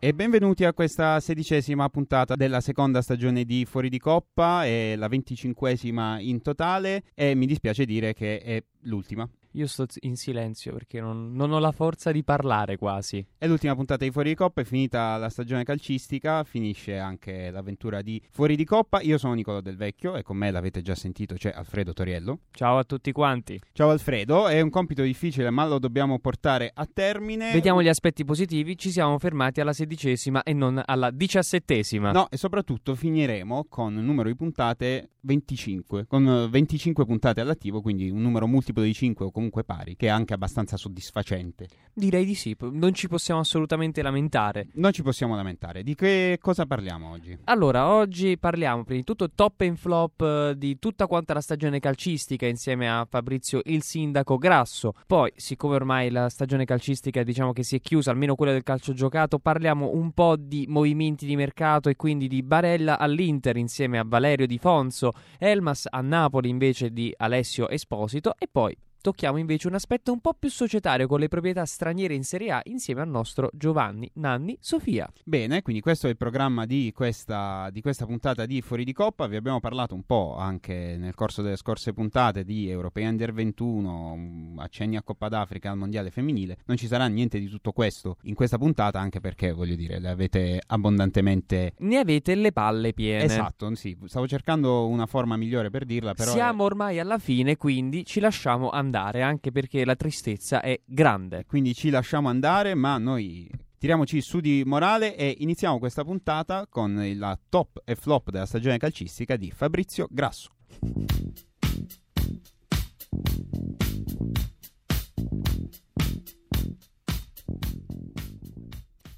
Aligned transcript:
E 0.00 0.14
benvenuti 0.14 0.64
a 0.64 0.72
questa 0.72 1.18
sedicesima 1.18 1.88
puntata 1.88 2.36
della 2.36 2.60
seconda 2.60 3.02
stagione 3.02 3.44
di 3.44 3.64
Fuori 3.64 3.88
di 3.88 3.98
Coppa, 3.98 4.64
è 4.64 4.94
la 4.94 5.08
venticinquesima 5.08 6.20
in 6.20 6.40
totale 6.40 7.02
e 7.16 7.34
mi 7.34 7.46
dispiace 7.46 7.84
dire 7.84 8.12
che 8.12 8.38
è 8.38 8.62
l'ultima. 8.82 9.28
Io 9.52 9.66
sto 9.66 9.86
in 10.00 10.16
silenzio 10.16 10.72
perché 10.72 11.00
non, 11.00 11.32
non, 11.32 11.52
ho 11.52 11.58
la 11.58 11.72
forza 11.72 12.12
di 12.12 12.22
parlare 12.22 12.76
quasi. 12.76 13.24
È 13.36 13.46
l'ultima 13.46 13.74
puntata 13.74 14.04
di 14.04 14.10
Fuori 14.10 14.30
di 14.30 14.34
Coppa, 14.34 14.60
è 14.60 14.64
finita 14.64 15.16
la 15.16 15.28
stagione 15.28 15.64
calcistica, 15.64 16.44
finisce 16.44 16.98
anche 16.98 17.50
l'avventura 17.50 18.02
di 18.02 18.20
Fuori 18.30 18.56
di 18.56 18.64
Coppa. 18.64 19.00
Io 19.00 19.16
sono 19.18 19.34
Nicolo 19.34 19.60
Del 19.60 19.76
Vecchio 19.76 20.16
e 20.16 20.22
con 20.22 20.36
me 20.36 20.50
l'avete 20.50 20.82
già 20.82 20.94
sentito, 20.94 21.34
c'è 21.34 21.50
Alfredo 21.54 21.92
Toriello. 21.92 22.40
Ciao 22.50 22.78
a 22.78 22.84
tutti 22.84 23.10
quanti. 23.12 23.60
Ciao 23.72 23.90
Alfredo, 23.90 24.48
è 24.48 24.60
un 24.60 24.70
compito 24.70 25.02
difficile 25.02 25.50
ma 25.50 25.66
lo 25.66 25.78
dobbiamo 25.78 26.18
portare 26.18 26.70
a 26.74 26.86
termine. 26.92 27.52
Vediamo 27.52 27.82
gli 27.82 27.88
aspetti 27.88 28.24
positivi, 28.24 28.76
ci 28.76 28.90
siamo 28.90 29.18
fermati 29.18 29.60
alla 29.60 29.72
sedicesima 29.72 30.42
e 30.42 30.52
non 30.52 30.82
alla 30.84 31.10
diciassettesima. 31.10 32.12
No, 32.12 32.28
e 32.30 32.36
soprattutto 32.36 32.94
finiremo 32.94 33.66
con 33.68 33.96
un 33.96 34.04
numero 34.04 34.28
di 34.28 34.36
puntate 34.36 35.10
25, 35.20 36.06
con 36.06 36.48
25 36.50 37.04
puntate 37.04 37.40
all'attivo, 37.40 37.80
quindi 37.80 38.08
un 38.08 38.22
numero 38.22 38.46
multiplo 38.46 38.82
di 38.82 38.94
5 38.94 39.26
o 39.26 39.30
comunque 39.38 39.62
pari, 39.62 39.94
che 39.94 40.06
è 40.06 40.10
anche 40.10 40.34
abbastanza 40.34 40.76
soddisfacente. 40.76 41.68
Direi 41.94 42.24
di 42.24 42.34
sì, 42.34 42.56
non 42.72 42.92
ci 42.92 43.06
possiamo 43.06 43.38
assolutamente 43.38 44.02
lamentare. 44.02 44.66
Non 44.74 44.92
ci 44.92 45.04
possiamo 45.04 45.36
lamentare. 45.36 45.84
Di 45.84 45.94
che 45.94 46.38
cosa 46.40 46.66
parliamo 46.66 47.10
oggi? 47.10 47.38
Allora, 47.44 47.88
oggi 47.88 48.36
parliamo 48.36 48.82
prima 48.82 48.98
di 48.98 49.04
tutto 49.04 49.30
top 49.30 49.60
and 49.60 49.76
flop 49.76 50.20
eh, 50.22 50.54
di 50.56 50.80
tutta 50.80 51.06
quanta 51.06 51.34
la 51.34 51.40
stagione 51.40 51.78
calcistica 51.78 52.46
insieme 52.46 52.90
a 52.90 53.06
Fabrizio 53.08 53.60
il 53.66 53.84
sindaco 53.84 54.38
Grasso. 54.38 54.92
Poi, 55.06 55.32
siccome 55.36 55.76
ormai 55.76 56.10
la 56.10 56.28
stagione 56.28 56.64
calcistica 56.64 57.22
diciamo 57.22 57.52
che 57.52 57.62
si 57.62 57.76
è 57.76 57.80
chiusa, 57.80 58.10
almeno 58.10 58.34
quella 58.34 58.50
del 58.50 58.64
calcio 58.64 58.92
giocato, 58.92 59.38
parliamo 59.38 59.90
un 59.92 60.10
po' 60.10 60.34
di 60.36 60.66
movimenti 60.68 61.26
di 61.26 61.36
mercato 61.36 61.88
e 61.88 61.94
quindi 61.94 62.26
di 62.26 62.42
Barella 62.42 62.98
all'Inter 62.98 63.56
insieme 63.56 64.00
a 64.00 64.04
Valerio 64.04 64.48
Di 64.48 64.58
Fonso, 64.58 65.12
Elmas 65.38 65.86
a 65.88 66.00
Napoli 66.00 66.48
invece 66.48 66.90
di 66.90 67.14
Alessio 67.16 67.68
Esposito 67.68 68.34
e 68.36 68.48
poi 68.50 68.76
tocchiamo 69.00 69.38
invece 69.38 69.68
un 69.68 69.74
aspetto 69.74 70.12
un 70.12 70.20
po' 70.20 70.34
più 70.34 70.50
societario 70.50 71.06
con 71.06 71.20
le 71.20 71.28
proprietà 71.28 71.64
straniere 71.64 72.14
in 72.14 72.24
Serie 72.24 72.50
A 72.50 72.60
insieme 72.64 73.00
al 73.00 73.08
nostro 73.08 73.50
Giovanni 73.52 74.10
Nanni 74.14 74.56
Sofia. 74.60 75.10
Bene, 75.24 75.62
quindi 75.62 75.80
questo 75.80 76.06
è 76.06 76.10
il 76.10 76.16
programma 76.16 76.66
di 76.66 76.92
questa, 76.94 77.68
di 77.70 77.80
questa 77.80 78.06
puntata 78.06 78.46
di 78.46 78.60
Fuori 78.60 78.84
di 78.84 78.92
Coppa. 78.92 79.26
Vi 79.26 79.36
abbiamo 79.36 79.60
parlato 79.60 79.94
un 79.94 80.02
po' 80.02 80.36
anche 80.36 80.96
nel 80.98 81.14
corso 81.14 81.42
delle 81.42 81.56
scorse 81.56 81.92
puntate 81.92 82.44
di 82.44 82.68
Europei 82.68 83.06
Under 83.06 83.32
21, 83.32 84.54
accenni 84.58 84.96
a 84.96 85.02
Coppa 85.02 85.28
d'Africa, 85.28 85.70
al 85.70 85.78
Mondiale 85.78 86.10
Femminile. 86.10 86.58
Non 86.66 86.76
ci 86.76 86.86
sarà 86.86 87.06
niente 87.06 87.38
di 87.38 87.48
tutto 87.48 87.72
questo 87.72 88.16
in 88.22 88.34
questa 88.34 88.58
puntata, 88.58 88.98
anche 88.98 89.20
perché, 89.20 89.52
voglio 89.52 89.76
dire, 89.76 89.98
le 90.00 90.08
avete 90.08 90.60
abbondantemente... 90.66 91.74
Ne 91.78 91.98
avete 91.98 92.34
le 92.34 92.52
palle 92.52 92.92
piene. 92.92 93.24
Esatto, 93.24 93.74
sì. 93.74 93.96
Stavo 94.06 94.26
cercando 94.26 94.88
una 94.88 95.06
forma 95.06 95.36
migliore 95.36 95.70
per 95.70 95.84
dirla, 95.84 96.14
però... 96.14 96.32
Siamo 96.32 96.64
ormai 96.64 96.98
alla 96.98 97.18
fine, 97.18 97.56
quindi 97.56 98.04
ci 98.04 98.20
lasciamo 98.20 98.70
andare 98.70 98.87
andare, 98.88 99.22
anche 99.22 99.52
perché 99.52 99.84
la 99.84 99.94
tristezza 99.94 100.62
è 100.62 100.80
grande. 100.84 101.44
Quindi 101.46 101.74
ci 101.74 101.90
lasciamo 101.90 102.28
andare, 102.28 102.74
ma 102.74 102.96
noi 102.96 103.50
tiriamoci 103.76 104.20
su 104.22 104.40
di 104.40 104.62
morale 104.64 105.14
e 105.14 105.36
iniziamo 105.38 105.78
questa 105.78 106.04
puntata 106.04 106.66
con 106.68 107.12
la 107.16 107.38
top 107.48 107.82
e 107.84 107.94
flop 107.94 108.30
della 108.30 108.46
stagione 108.46 108.78
calcistica 108.78 109.36
di 109.36 109.50
Fabrizio 109.50 110.08
Grasso. 110.10 110.50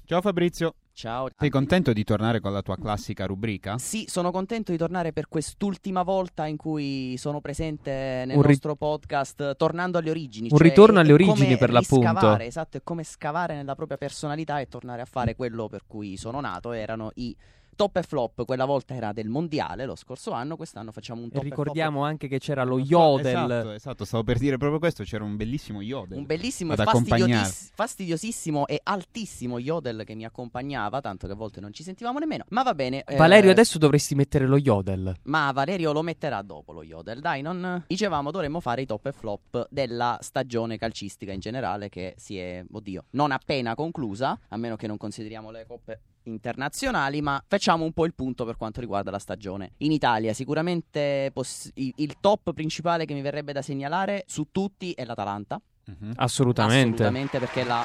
Ciao 0.05 0.21
Fabrizio. 0.21 0.75
Ciao. 0.93 1.29
Sei 1.37 1.49
contento 1.49 1.93
di 1.93 2.03
tornare 2.03 2.39
con 2.39 2.51
la 2.51 2.61
tua 2.61 2.75
classica 2.75 3.25
rubrica? 3.25 3.77
Sì, 3.77 4.05
sono 4.07 4.31
contento 4.31 4.71
di 4.71 4.77
tornare 4.77 5.13
per 5.13 5.27
quest'ultima 5.27 6.03
volta 6.03 6.45
in 6.45 6.57
cui 6.57 7.15
sono 7.17 7.41
presente 7.41 8.23
nel 8.25 8.35
un 8.37 8.43
nostro 8.45 8.71
ri- 8.71 8.77
podcast, 8.77 9.55
tornando 9.55 9.97
alle 9.97 10.09
origini. 10.09 10.49
Un 10.51 10.57
cioè 10.57 10.67
ritorno 10.67 10.99
alle 10.99 11.13
origini 11.13 11.57
per 11.57 11.71
l'appunto. 11.71 12.37
Esatto, 12.39 12.77
è 12.77 12.81
come 12.83 13.03
scavare 13.03 13.55
nella 13.55 13.75
propria 13.75 13.97
personalità 13.97 14.59
e 14.59 14.67
tornare 14.67 15.01
a 15.01 15.05
fare 15.05 15.35
quello 15.35 15.67
per 15.67 15.83
cui 15.87 16.17
sono 16.17 16.39
nato. 16.39 16.71
Erano 16.71 17.11
i 17.15 17.35
top 17.81 17.97
e 17.97 18.03
flop, 18.03 18.45
quella 18.45 18.65
volta 18.65 18.93
era 18.93 19.11
del 19.11 19.27
mondiale 19.27 19.85
lo 19.85 19.95
scorso 19.95 20.29
anno, 20.33 20.55
quest'anno 20.55 20.91
facciamo 20.91 21.23
un 21.23 21.31
top 21.31 21.41
e 21.41 21.43
ricordiamo 21.43 21.97
e 21.97 22.01
flop. 22.01 22.11
anche 22.11 22.27
che 22.27 22.37
c'era 22.37 22.63
lo 22.63 22.77
Yodel. 22.77 23.25
Esatto, 23.25 23.71
esatto, 23.71 24.05
stavo 24.05 24.23
per 24.23 24.37
dire 24.37 24.57
proprio 24.57 24.77
questo, 24.77 25.03
c'era 25.03 25.23
un 25.23 25.35
bellissimo 25.35 25.81
Yodel. 25.81 26.19
Un 26.19 26.25
bellissimo 26.27 26.73
e 26.73 26.75
fastidios- 26.75 27.71
fastidiosissimo 27.73 28.67
e 28.67 28.79
altissimo 28.83 29.57
Yodel 29.57 30.03
che 30.05 30.13
mi 30.13 30.25
accompagnava, 30.25 31.01
tanto 31.01 31.25
che 31.25 31.33
a 31.33 31.35
volte 31.35 31.59
non 31.59 31.73
ci 31.73 31.81
sentivamo 31.81 32.19
nemmeno. 32.19 32.43
Ma 32.49 32.61
va 32.61 32.75
bene. 32.75 33.03
Valerio, 33.17 33.49
eh... 33.49 33.53
adesso 33.53 33.79
dovresti 33.79 34.13
mettere 34.13 34.45
lo 34.45 34.57
Yodel. 34.57 35.15
Ma 35.23 35.51
Valerio 35.51 35.91
lo 35.91 36.03
metterà 36.03 36.43
dopo 36.43 36.73
lo 36.73 36.83
Yodel. 36.83 37.19
Dai, 37.19 37.41
non 37.41 37.83
dicevamo 37.87 38.29
dovremmo 38.29 38.59
fare 38.59 38.83
i 38.83 38.85
top 38.85 39.07
e 39.07 39.11
flop 39.11 39.67
della 39.71 40.19
stagione 40.21 40.77
calcistica 40.77 41.31
in 41.31 41.39
generale 41.39 41.89
che 41.89 42.13
si 42.17 42.37
è, 42.37 42.63
oddio, 42.71 43.05
non 43.11 43.31
appena 43.31 43.73
conclusa, 43.73 44.39
a 44.49 44.57
meno 44.57 44.75
che 44.75 44.85
non 44.85 44.97
consideriamo 44.97 45.49
le 45.49 45.65
coppe 45.65 46.01
internazionali, 46.23 47.21
ma 47.21 47.43
facciamo 47.47 47.83
un 47.83 47.93
po' 47.93 48.05
il 48.05 48.13
punto 48.13 48.45
per 48.45 48.57
quanto 48.57 48.79
riguarda 48.79 49.11
la 49.11 49.19
stagione. 49.19 49.73
In 49.77 49.91
Italia 49.91 50.33
sicuramente 50.33 51.31
poss- 51.33 51.71
il 51.73 52.15
top 52.19 52.53
principale 52.53 53.05
che 53.05 53.13
mi 53.13 53.21
verrebbe 53.21 53.53
da 53.53 53.61
segnalare 53.61 54.23
su 54.27 54.47
tutti 54.51 54.91
è 54.93 55.05
l'Atalanta. 55.05 55.61
Mm-hmm. 55.89 56.11
Assolutamente. 56.15 57.03
Assolutamente 57.03 57.39
perché 57.39 57.63
la 57.63 57.83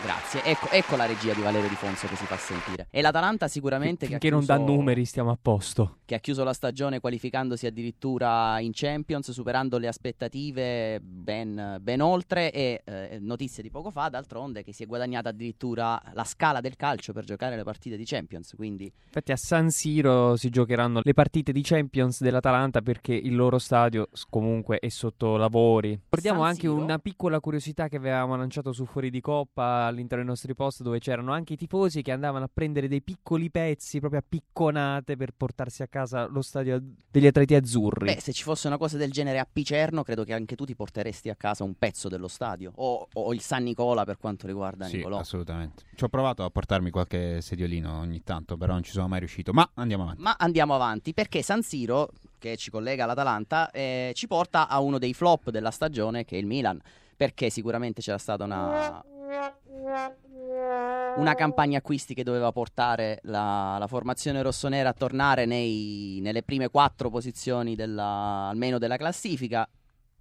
Grazie, 0.00 0.44
ecco, 0.44 0.68
ecco, 0.70 0.94
la 0.94 1.06
regia 1.06 1.34
di 1.34 1.42
Valerio 1.42 1.68
Di 1.68 1.74
Fonso 1.74 2.06
che 2.06 2.14
si 2.14 2.24
fa 2.24 2.36
sentire. 2.36 2.86
E 2.90 3.02
l'Atalanta 3.02 3.48
sicuramente 3.48 4.06
che, 4.06 4.18
che, 4.18 4.30
non 4.30 4.44
dà 4.44 4.56
numeri, 4.56 5.04
stiamo 5.04 5.30
a 5.30 5.38
posto. 5.40 5.98
Che 6.04 6.14
ha 6.14 6.18
chiuso 6.20 6.44
la 6.44 6.52
stagione 6.52 7.00
qualificandosi 7.00 7.66
addirittura 7.66 8.60
in 8.60 8.70
Champions, 8.72 9.32
superando 9.32 9.76
le 9.76 9.88
aspettative 9.88 11.00
ben, 11.00 11.78
ben 11.80 12.00
oltre. 12.00 12.52
E 12.52 12.82
eh, 12.84 13.18
notizie 13.20 13.60
di 13.60 13.70
poco 13.70 13.90
fa, 13.90 14.08
d'altronde, 14.08 14.62
che 14.62 14.72
si 14.72 14.84
è 14.84 14.86
guadagnata 14.86 15.30
addirittura 15.30 16.00
la 16.12 16.24
scala 16.24 16.60
del 16.60 16.76
calcio 16.76 17.12
per 17.12 17.24
giocare 17.24 17.56
le 17.56 17.64
partite 17.64 17.96
di 17.96 18.04
Champions. 18.04 18.54
Quindi... 18.54 18.90
Infatti, 19.06 19.32
a 19.32 19.36
San 19.36 19.70
Siro 19.70 20.36
si 20.36 20.48
giocheranno 20.48 21.00
le 21.02 21.12
partite 21.12 21.50
di 21.50 21.62
Champions 21.62 22.22
dell'Atalanta 22.22 22.82
perché 22.82 23.14
il 23.14 23.34
loro 23.34 23.58
stadio 23.58 24.08
comunque 24.30 24.78
è 24.78 24.88
sotto 24.90 25.36
lavori. 25.36 25.90
Ricordiamo 25.90 26.42
anche 26.44 26.68
una 26.68 27.00
piccola 27.00 27.40
curiosità 27.40 27.88
che 27.88 27.96
avevamo 27.96 28.36
lanciato 28.36 28.72
su 28.72 28.84
Fuori 28.84 29.10
di 29.10 29.20
Coppa 29.20 29.87
all'interno 29.88 30.22
dei 30.22 30.32
nostri 30.32 30.54
post 30.54 30.82
dove 30.82 30.98
c'erano 30.98 31.32
anche 31.32 31.54
i 31.54 31.56
tifosi 31.56 32.02
che 32.02 32.12
andavano 32.12 32.44
a 32.44 32.50
prendere 32.52 32.88
dei 32.88 33.02
piccoli 33.02 33.50
pezzi 33.50 33.98
proprio 33.98 34.20
a 34.20 34.24
picconate 34.26 35.16
per 35.16 35.32
portarsi 35.36 35.82
a 35.82 35.86
casa 35.86 36.26
lo 36.26 36.42
stadio 36.42 36.80
degli 37.10 37.26
atleti 37.26 37.54
azzurri. 37.54 38.06
Beh, 38.06 38.20
se 38.20 38.32
ci 38.32 38.42
fosse 38.42 38.66
una 38.66 38.76
cosa 38.78 38.96
del 38.96 39.10
genere 39.10 39.38
a 39.38 39.48
Picerno, 39.50 40.02
credo 40.02 40.24
che 40.24 40.32
anche 40.32 40.54
tu 40.54 40.64
ti 40.64 40.74
porteresti 40.74 41.28
a 41.30 41.34
casa 41.34 41.64
un 41.64 41.74
pezzo 41.74 42.08
dello 42.08 42.28
stadio 42.28 42.72
o, 42.76 43.08
o 43.12 43.32
il 43.34 43.40
San 43.40 43.64
Nicola 43.64 44.04
per 44.04 44.18
quanto 44.18 44.46
riguarda 44.46 44.86
sì, 44.86 44.96
Nicolò. 44.96 45.18
assolutamente. 45.18 45.84
Ci 45.94 46.04
ho 46.04 46.08
provato 46.08 46.44
a 46.44 46.50
portarmi 46.50 46.90
qualche 46.90 47.40
sediolino 47.40 47.98
ogni 47.98 48.22
tanto, 48.22 48.56
però 48.56 48.74
non 48.74 48.82
ci 48.82 48.92
sono 48.92 49.08
mai 49.08 49.18
riuscito. 49.18 49.52
Ma 49.52 49.68
andiamo 49.74 50.04
avanti. 50.04 50.22
Ma 50.22 50.36
andiamo 50.38 50.74
avanti 50.74 51.14
perché 51.14 51.42
San 51.42 51.62
Siro, 51.62 52.10
che 52.38 52.56
ci 52.56 52.70
collega 52.70 53.04
all'Atalanta, 53.04 53.70
eh, 53.70 54.12
ci 54.14 54.26
porta 54.26 54.68
a 54.68 54.80
uno 54.80 54.98
dei 54.98 55.14
flop 55.14 55.50
della 55.50 55.70
stagione 55.70 56.24
che 56.24 56.36
è 56.36 56.38
il 56.38 56.46
Milan 56.46 56.80
perché 57.18 57.50
sicuramente 57.50 58.00
c'era 58.00 58.16
stata 58.16 58.44
una 58.44 59.02
una 61.16 61.34
campagna 61.34 61.78
acquisti 61.78 62.14
che 62.14 62.22
doveva 62.22 62.52
portare 62.52 63.18
la, 63.24 63.76
la 63.78 63.86
formazione 63.88 64.40
rossonera 64.40 64.90
a 64.90 64.92
tornare 64.92 65.44
nei, 65.46 66.20
nelle 66.22 66.44
prime 66.44 66.68
quattro 66.68 67.10
posizioni 67.10 67.74
della, 67.74 68.48
almeno 68.48 68.78
della 68.78 68.96
classifica 68.96 69.68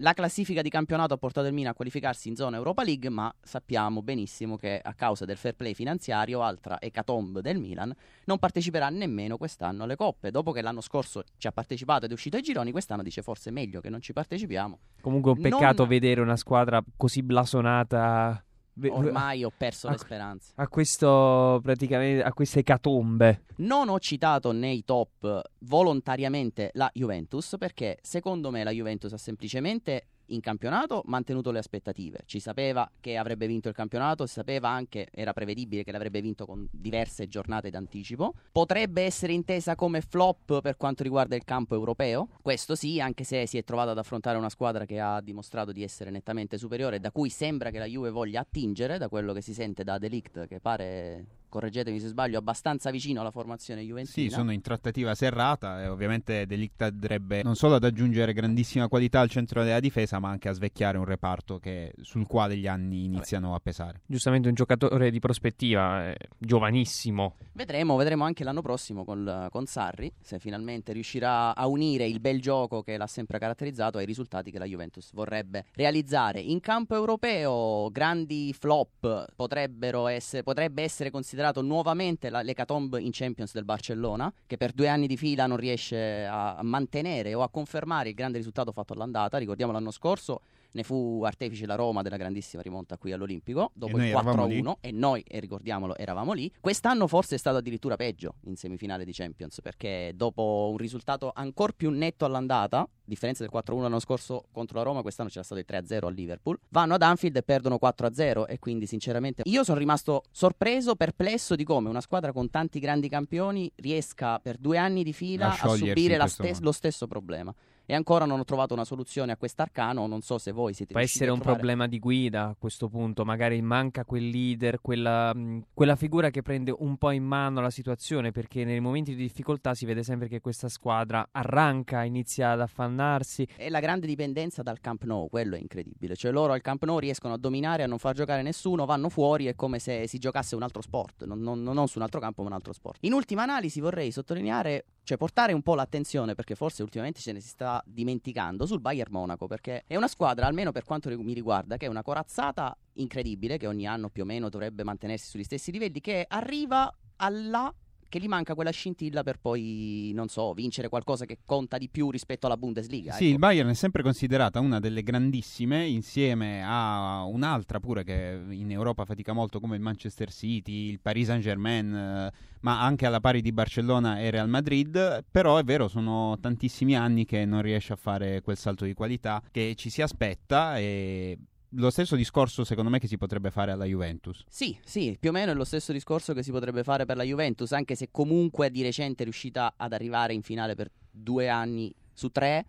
La 0.01 0.13
classifica 0.13 0.61
di 0.61 0.69
campionato 0.69 1.15
ha 1.15 1.17
portato 1.17 1.47
il 1.47 1.53
Milan 1.53 1.71
a 1.71 1.73
qualificarsi 1.73 2.27
in 2.27 2.35
zona 2.35 2.57
Europa 2.57 2.83
League, 2.83 3.09
ma 3.09 3.33
sappiamo 3.41 4.03
benissimo 4.03 4.55
che 4.55 4.79
a 4.79 4.93
causa 4.93 5.25
del 5.25 5.37
fair 5.37 5.55
play 5.55 5.73
finanziario, 5.73 6.43
altra 6.43 6.79
ecatombe 6.79 7.41
del 7.41 7.57
Milan, 7.57 7.91
non 8.25 8.37
parteciperà 8.37 8.89
nemmeno 8.89 9.37
quest'anno 9.37 9.85
alle 9.85 9.95
coppe. 9.95 10.29
Dopo 10.29 10.51
che 10.51 10.61
l'anno 10.61 10.81
scorso 10.81 11.23
ci 11.37 11.47
ha 11.47 11.51
partecipato 11.51 12.05
ed 12.05 12.11
è 12.11 12.13
uscito 12.13 12.35
ai 12.35 12.43
gironi, 12.43 12.71
quest'anno 12.71 13.01
dice 13.01 13.23
forse 13.23 13.49
è 13.49 13.51
meglio 13.51 13.81
che 13.81 13.89
non 13.89 13.99
ci 13.99 14.13
partecipiamo. 14.13 14.77
Comunque 15.01 15.31
è 15.31 15.35
un 15.35 15.41
peccato 15.41 15.81
Non- 15.81 15.87
vedere 15.87 16.21
una 16.21 16.37
squadra 16.37 16.79
così 16.95 17.23
blasonata 17.23 18.45
Ormai 18.89 19.43
ho 19.43 19.51
perso 19.55 19.87
le 19.89 19.95
a- 19.95 19.97
speranze. 19.97 20.51
a 20.55 20.67
questo 20.67 21.59
praticamente 21.63 22.23
a 22.23 22.31
queste 22.33 22.59
ecatombe. 22.59 23.43
Non 23.57 23.89
ho 23.89 23.99
citato 23.99 24.51
nei 24.51 24.83
top 24.85 25.41
volontariamente 25.59 26.69
la 26.73 26.89
Juventus 26.93 27.55
perché 27.57 27.97
secondo 28.01 28.51
me 28.51 28.63
la 28.63 28.71
Juventus 28.71 29.13
ha 29.13 29.17
semplicemente 29.17 30.07
in 30.27 30.41
campionato 30.41 31.03
mantenuto 31.05 31.51
le 31.51 31.59
aspettative. 31.59 32.19
Ci 32.25 32.39
sapeva 32.39 32.89
che 32.99 33.17
avrebbe 33.17 33.47
vinto 33.47 33.69
il 33.69 33.75
campionato, 33.75 34.25
si 34.25 34.33
sapeva 34.33 34.69
anche, 34.69 35.07
era 35.11 35.33
prevedibile 35.33 35.83
che 35.83 35.91
l'avrebbe 35.91 36.21
vinto 36.21 36.45
con 36.45 36.67
diverse 36.71 37.27
giornate 37.27 37.69
d'anticipo. 37.69 38.33
Potrebbe 38.51 39.03
essere 39.03 39.33
intesa 39.33 39.75
come 39.75 40.01
flop 40.01 40.61
per 40.61 40.77
quanto 40.77 41.03
riguarda 41.03 41.35
il 41.35 41.43
campo 41.43 41.75
europeo, 41.75 42.29
questo 42.41 42.75
sì, 42.75 42.99
anche 42.99 43.23
se 43.23 43.45
si 43.47 43.57
è 43.57 43.63
trovata 43.63 43.91
ad 43.91 43.97
affrontare 43.97 44.37
una 44.37 44.49
squadra 44.49 44.85
che 44.85 44.99
ha 44.99 45.21
dimostrato 45.21 45.71
di 45.71 45.83
essere 45.83 46.09
nettamente 46.09 46.57
superiore, 46.57 46.99
da 46.99 47.11
cui 47.11 47.29
sembra 47.29 47.69
che 47.69 47.79
la 47.79 47.85
Juve 47.85 48.09
voglia 48.09 48.41
attingere, 48.41 48.97
da 48.97 49.09
quello 49.09 49.33
che 49.33 49.41
si 49.41 49.53
sente 49.53 49.83
da 49.83 49.97
Delict, 49.97 50.47
che 50.47 50.59
pare, 50.59 51.25
correggetemi 51.49 51.99
se 51.99 52.07
sbaglio, 52.07 52.37
abbastanza 52.37 52.91
vicino 52.91 53.21
alla 53.21 53.31
formazione 53.31 53.81
juventina. 53.81 54.27
Sì, 54.27 54.33
sono 54.33 54.51
in 54.51 54.61
trattativa 54.61 55.15
serrata 55.15 55.81
e 55.81 55.87
ovviamente 55.87 56.45
Delict 56.45 56.81
andrebbe 56.81 57.43
non 57.43 57.55
solo 57.55 57.75
ad 57.75 57.83
aggiungere 57.83 58.33
grandissima 58.33 58.87
qualità 58.87 59.19
al 59.19 59.29
centro 59.29 59.63
della 59.63 59.79
difesa, 59.79 60.19
ma 60.19 60.29
anche 60.29 60.49
a 60.49 60.53
svecchiare 60.53 60.97
un 60.97 61.05
reparto 61.05 61.57
che- 61.59 61.93
sul 62.01 62.27
quale 62.27 62.57
gli 62.57 62.67
anni 62.67 63.05
iniziano 63.05 63.55
a 63.55 63.59
pesare. 63.59 64.01
Giustamente 64.05 64.47
un 64.49 64.53
giocatore 64.53 65.09
di 65.09 65.19
prospettiva, 65.19 66.09
eh, 66.09 66.17
giovanissimo. 66.37 67.35
Vedremo, 67.53 67.95
vedremo 67.95 68.23
anche 68.23 68.43
l'anno 68.43 68.61
prossimo 68.61 69.05
con, 69.05 69.47
con 69.49 69.65
Sarri 69.65 70.11
se 70.19 70.39
finalmente 70.39 70.93
riuscirà 70.93 71.55
a 71.55 71.67
unire 71.67 72.05
il 72.05 72.19
bel 72.19 72.41
gioco 72.41 72.81
che 72.81 72.97
l'ha 72.97 73.07
sempre 73.07 73.39
caratterizzato 73.39 73.97
ai 73.97 74.05
risultati 74.05 74.51
che 74.51 74.59
la 74.59 74.65
Juventus 74.65 75.11
vorrebbe 75.13 75.65
realizzare. 75.73 76.39
In 76.39 76.59
campo 76.59 76.95
europeo, 76.95 77.89
grandi 77.91 78.53
flop 78.53 79.33
potrebbero 79.35 80.07
essere, 80.07 80.43
potrebbe 80.43 80.83
essere 80.83 81.09
considerato 81.09 81.35
nuovamente 81.61 82.29
la, 82.29 82.41
l'ecatombe 82.41 83.01
in 83.01 83.11
Champions 83.11 83.53
del 83.53 83.63
Barcellona, 83.63 84.31
che 84.45 84.57
per 84.57 84.71
due 84.71 84.87
anni 84.87 85.07
di 85.07 85.17
fila 85.17 85.45
non 85.45 85.57
riesce 85.57 86.25
a 86.25 86.59
mantenere 86.61 87.33
o 87.33 87.41
a 87.41 87.49
confermare 87.49 88.09
il 88.09 88.15
grande 88.15 88.37
risultato 88.37 88.71
fatto 88.71 88.93
all'andata. 88.93 89.37
Ricordiamo 89.37 89.71
l'anno 89.71 89.91
scorso. 89.91 90.41
Ne 90.71 90.83
fu 90.83 91.21
artefice 91.23 91.65
la 91.65 91.75
Roma 91.75 92.01
della 92.01 92.17
grandissima 92.17 92.61
rimonta 92.61 92.97
qui 92.97 93.11
all'Olimpico 93.11 93.71
dopo 93.73 93.97
il 93.97 94.03
eravamo 94.03 94.45
lì. 94.45 94.61
4-1 94.61 94.73
e 94.81 94.91
noi, 94.91 95.23
e 95.27 95.39
ricordiamolo, 95.39 95.95
eravamo 95.95 96.33
lì. 96.33 96.51
Quest'anno 96.59 97.07
forse 97.07 97.35
è 97.35 97.37
stato 97.37 97.57
addirittura 97.57 97.95
peggio 97.95 98.35
in 98.45 98.55
semifinale 98.55 99.05
di 99.05 99.11
Champions 99.13 99.61
perché 99.61 100.11
dopo 100.15 100.69
un 100.71 100.77
risultato 100.77 101.31
ancora 101.33 101.73
più 101.75 101.89
netto 101.89 102.25
all'andata, 102.25 102.79
a 102.81 102.89
differenza 103.03 103.45
del 103.45 103.51
4-1 103.53 103.81
l'anno 103.81 103.99
scorso 103.99 104.45
contro 104.51 104.77
la 104.77 104.83
Roma, 104.83 105.01
quest'anno 105.01 105.29
c'era 105.29 105.43
stato 105.43 105.59
il 105.59 105.65
3-0 105.67 106.05
al 106.05 106.13
Liverpool, 106.13 106.59
vanno 106.69 106.95
ad 106.95 107.01
Anfield 107.01 107.35
e 107.37 107.43
perdono 107.43 107.79
4-0 107.81 108.45
e 108.47 108.59
quindi 108.59 108.85
sinceramente 108.85 109.43
io 109.45 109.63
sono 109.63 109.77
rimasto 109.77 110.23
sorpreso, 110.31 110.95
perplesso 110.95 111.55
di 111.55 111.63
come 111.63 111.89
una 111.89 112.01
squadra 112.01 112.31
con 112.31 112.49
tanti 112.49 112.79
grandi 112.79 113.09
campioni 113.09 113.71
riesca 113.75 114.39
per 114.39 114.57
due 114.57 114.77
anni 114.77 115.03
di 115.03 115.13
fila 115.13 115.51
A 115.51 115.57
a, 115.59 115.75
subire 115.75 116.27
stes- 116.27 116.59
lo 116.59 116.71
stesso 116.71 117.07
problema. 117.07 117.53
E 117.89 117.95
ancora 117.95 118.25
non 118.25 118.37
ho 118.37 118.43
trovato 118.43 118.73
una 118.73 118.83
soluzione 118.83 119.31
a 119.31 119.37
quest'arcano, 119.37 120.07
non 120.07 120.19
so 120.21 120.37
se 120.37 120.51
voi 120.51 120.73
siete 120.73 120.91
Può 120.91 121.01
essere 121.01 121.29
un 121.31 121.37
trovare- 121.37 121.57
problema 121.57 121.87
di 121.87 121.99
guida 121.99 122.49
a 122.49 122.55
questo 122.59 122.89
punto, 122.89 123.23
magari 123.23 123.61
manca 123.61 124.03
quel 124.03 124.27
leader, 124.27 124.81
quella, 124.81 125.33
mh, 125.33 125.67
quella 125.73 125.95
figura 125.95 126.29
che 126.29 126.41
prende 126.41 126.75
un 126.77 126.97
po' 126.97 127.11
in 127.11 127.23
mano 127.23 127.61
la 127.61 127.69
situazione, 127.69 128.31
perché 128.31 128.65
nei 128.65 128.81
momenti 128.81 129.15
di 129.15 129.21
difficoltà 129.21 129.73
si 129.73 129.85
vede 129.85 130.03
sempre 130.03 130.27
che 130.27 130.41
questa 130.41 130.67
squadra 130.67 131.29
arranca, 131.31 132.03
inizia 132.03 132.51
ad 132.51 132.59
affannarsi. 132.59 133.47
E 133.55 133.69
la 133.69 133.79
grande 133.79 134.05
dipendenza 134.05 134.61
dal 134.63 134.81
Camp 134.81 135.03
Nou, 135.03 135.29
quello 135.29 135.55
è 135.55 135.59
incredibile. 135.59 136.17
Cioè 136.17 136.33
loro 136.33 136.51
al 136.51 136.61
Camp 136.61 136.83
Nou 136.83 136.99
riescono 136.99 137.35
a 137.35 137.37
dominare, 137.37 137.83
a 137.83 137.87
non 137.87 137.99
far 137.99 138.13
giocare 138.15 138.41
nessuno, 138.41 138.83
vanno 138.85 139.07
fuori, 139.07 139.45
è 139.45 139.55
come 139.55 139.79
se 139.79 140.07
si 140.07 140.17
giocasse 140.17 140.55
un 140.57 140.63
altro 140.63 140.81
sport, 140.81 141.23
non, 141.23 141.39
non- 141.39 141.63
non 141.63 141.87
su 141.87 141.99
un 141.99 142.03
altro 142.03 142.19
campo 142.19 142.41
ma 142.41 142.49
un 142.49 142.53
altro 142.55 142.73
sport. 142.73 142.97
In 143.05 143.13
ultima 143.13 143.43
analisi 143.43 143.79
vorrei 143.79 144.11
sottolineare, 144.11 144.83
cioè 145.07 145.15
portare 145.15 145.53
un 145.53 145.61
po' 145.61 145.73
l'attenzione, 145.73 146.35
perché 146.35 146.53
forse 146.53 146.83
ultimamente 146.83 147.21
ce 147.21 147.31
ne 147.31 147.39
si 147.39 147.47
sta 147.47 147.81
dimenticando, 147.85 148.65
sul 148.65 148.81
Bayern 148.81 149.09
Monaco, 149.09 149.47
perché 149.47 149.85
è 149.87 149.95
una 149.95 150.09
squadra, 150.09 150.47
almeno 150.47 150.73
per 150.73 150.83
quanto 150.83 151.09
mi 151.17 151.31
riguarda, 151.31 151.77
che 151.77 151.85
è 151.85 151.89
una 151.89 152.01
corazzata 152.03 152.77
incredibile, 152.95 153.57
che 153.57 153.67
ogni 153.67 153.87
anno 153.87 154.09
più 154.09 154.23
o 154.23 154.25
meno 154.25 154.49
dovrebbe 154.49 154.83
mantenersi 154.83 155.29
sugli 155.29 155.45
stessi 155.45 155.71
livelli, 155.71 156.01
che 156.01 156.25
arriva 156.27 156.93
alla 157.15 157.73
che 158.09 158.19
gli 158.19 158.27
manca 158.27 158.55
quella 158.55 158.71
scintilla 158.71 159.23
per 159.23 159.37
poi, 159.39 160.11
non 160.13 160.27
so, 160.27 160.53
vincere 160.53 160.89
qualcosa 160.89 161.25
che 161.25 161.39
conta 161.45 161.77
di 161.77 161.89
più 161.89 162.09
rispetto 162.09 162.45
alla 162.45 162.57
Bundesliga. 162.57 163.13
Sì, 163.13 163.25
ecco. 163.25 163.33
il 163.33 163.39
Bayern 163.39 163.69
è 163.69 163.73
sempre 163.73 164.03
considerata 164.03 164.59
una 164.59 164.79
delle 164.79 165.03
grandissime, 165.03 165.85
insieme 165.85 166.63
a 166.65 167.23
un'altra 167.23 167.79
pure 167.79 168.03
che 168.03 168.39
in 168.49 168.71
Europa 168.71 169.05
fatica 169.05 169.33
molto 169.33 169.59
come 169.59 169.75
il 169.75 169.81
Manchester 169.81 170.31
City, 170.31 170.89
il 170.89 170.99
Paris 170.99 171.27
Saint-Germain, 171.27 171.93
eh, 171.93 172.31
ma 172.61 172.81
anche 172.81 173.05
alla 173.05 173.19
pari 173.19 173.41
di 173.41 173.51
Barcellona 173.51 174.19
e 174.19 174.29
Real 174.29 174.49
Madrid. 174.49 175.23
Però 175.29 175.57
è 175.57 175.63
vero, 175.63 175.87
sono 175.87 176.37
tantissimi 176.39 176.95
anni 176.95 177.25
che 177.25 177.45
non 177.45 177.61
riesce 177.61 177.93
a 177.93 177.97
fare 177.97 178.41
quel 178.41 178.57
salto 178.57 178.85
di 178.85 178.93
qualità 178.93 179.41
che 179.51 179.73
ci 179.75 179.89
si 179.89 180.01
aspetta 180.01 180.77
e 180.77 181.37
lo 181.77 181.89
stesso 181.89 182.15
discorso 182.15 182.63
secondo 182.63 182.89
me 182.89 182.99
che 182.99 183.07
si 183.07 183.17
potrebbe 183.17 183.51
fare 183.51 183.71
alla 183.71 183.85
Juventus. 183.85 184.43
Sì, 184.47 184.77
sì, 184.83 185.15
più 185.19 185.29
o 185.29 185.33
meno 185.33 185.51
è 185.51 185.55
lo 185.55 185.63
stesso 185.63 185.91
discorso 185.91 186.33
che 186.33 186.43
si 186.43 186.51
potrebbe 186.51 186.83
fare 186.83 187.05
per 187.05 187.17
la 187.17 187.23
Juventus, 187.23 187.71
anche 187.71 187.95
se 187.95 188.09
comunque 188.11 188.69
di 188.69 188.81
recente 188.81 189.21
è 189.21 189.23
riuscita 189.23 189.73
ad 189.77 189.93
arrivare 189.93 190.33
in 190.33 190.41
finale 190.41 190.75
per 190.75 190.91
due 191.09 191.49
anni 191.49 191.93
su 192.13 192.29
tre. 192.29 192.65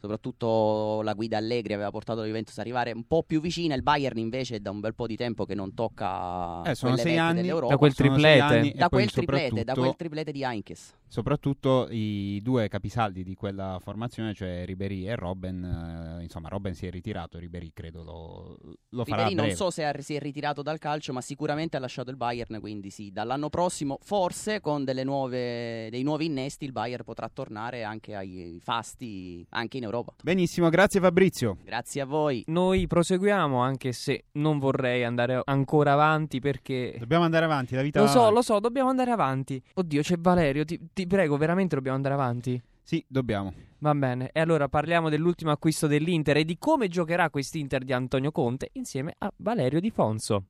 Soprattutto 0.00 1.00
la 1.02 1.12
guida 1.14 1.36
Allegri 1.38 1.72
aveva 1.72 1.90
portato 1.90 2.20
la 2.20 2.26
Juventus 2.26 2.54
ad 2.54 2.60
arrivare 2.64 2.92
un 2.92 3.04
po' 3.06 3.22
più 3.24 3.40
vicina. 3.40 3.74
Il 3.74 3.82
Bayern 3.82 4.18
invece 4.18 4.56
è 4.56 4.60
da 4.60 4.70
un 4.70 4.80
bel 4.80 4.94
po' 4.94 5.06
di 5.06 5.16
tempo 5.16 5.44
che 5.44 5.54
non 5.54 5.74
tocca 5.74 6.62
Eh, 6.62 6.74
sono 6.74 6.96
sei 6.96 7.18
anni 7.18 7.40
dell'Europa. 7.42 7.72
Da 7.72 7.78
quel 7.78 7.94
triplete. 7.94 8.60
e 8.60 8.72
Da 8.74 8.88
quel 8.88 9.10
triplete, 9.10 9.64
da 9.64 9.74
quel 9.74 9.96
triplete 9.96 10.32
di 10.32 10.42
Heinkes. 10.42 10.94
Soprattutto 11.10 11.88
i 11.90 12.38
due 12.42 12.68
capisaldi 12.68 13.24
di 13.24 13.34
quella 13.34 13.78
formazione, 13.82 14.34
cioè 14.34 14.66
Ribery 14.66 15.08
e 15.08 15.16
Robben, 15.16 16.18
eh, 16.20 16.22
insomma 16.22 16.48
Robben 16.48 16.74
si 16.74 16.86
è 16.86 16.90
ritirato, 16.90 17.38
Ribery 17.38 17.70
credo 17.72 18.02
lo, 18.02 18.58
lo 18.90 19.04
farà 19.06 19.22
Ribéry 19.26 19.40
a 19.40 19.46
non 19.46 19.56
so 19.56 19.70
se 19.70 19.84
ha- 19.84 20.00
si 20.00 20.14
è 20.14 20.18
ritirato 20.20 20.60
dal 20.60 20.78
calcio, 20.78 21.14
ma 21.14 21.22
sicuramente 21.22 21.78
ha 21.78 21.80
lasciato 21.80 22.10
il 22.10 22.16
Bayern. 22.16 22.60
Quindi 22.60 22.90
sì, 22.90 23.10
dall'anno 23.10 23.48
prossimo, 23.48 23.98
forse 24.02 24.60
con 24.60 24.84
delle 24.84 25.02
nuove, 25.02 25.88
dei 25.90 26.02
nuovi 26.02 26.26
innesti, 26.26 26.66
il 26.66 26.72
Bayern 26.72 27.02
potrà 27.04 27.28
tornare 27.32 27.84
anche 27.84 28.14
ai 28.14 28.60
fasti, 28.62 29.46
anche 29.50 29.78
in 29.78 29.84
Europa. 29.84 29.87
Benissimo, 30.22 30.68
grazie 30.68 31.00
Fabrizio. 31.00 31.58
Grazie 31.64 32.00
a 32.00 32.06
voi. 32.06 32.42
Noi 32.46 32.86
proseguiamo, 32.86 33.60
anche 33.60 33.92
se 33.92 34.26
non 34.32 34.58
vorrei 34.58 35.04
andare 35.04 35.40
ancora 35.44 35.92
avanti 35.92 36.40
perché... 36.40 36.96
Dobbiamo 36.98 37.24
andare 37.24 37.44
avanti, 37.44 37.74
la 37.74 37.82
vita 37.82 38.00
Lo 38.00 38.06
so, 38.06 38.18
avanti. 38.18 38.34
lo 38.34 38.42
so, 38.42 38.60
dobbiamo 38.60 38.88
andare 38.88 39.10
avanti. 39.10 39.62
Oddio, 39.74 40.02
c'è 40.02 40.16
Valerio, 40.18 40.64
ti, 40.64 40.78
ti 40.92 41.06
prego, 41.06 41.36
veramente 41.36 41.74
dobbiamo 41.74 41.96
andare 41.96 42.14
avanti? 42.14 42.60
Sì, 42.82 43.04
dobbiamo. 43.06 43.52
Va 43.80 43.94
bene, 43.94 44.30
e 44.32 44.40
allora 44.40 44.68
parliamo 44.68 45.08
dell'ultimo 45.08 45.50
acquisto 45.50 45.86
dell'Inter 45.86 46.38
e 46.38 46.44
di 46.44 46.58
come 46.58 46.88
giocherà 46.88 47.30
quest'Inter 47.30 47.84
di 47.84 47.92
Antonio 47.92 48.32
Conte 48.32 48.70
insieme 48.72 49.14
a 49.18 49.30
Valerio 49.36 49.78
Di 49.78 49.90
Fonso. 49.90 50.46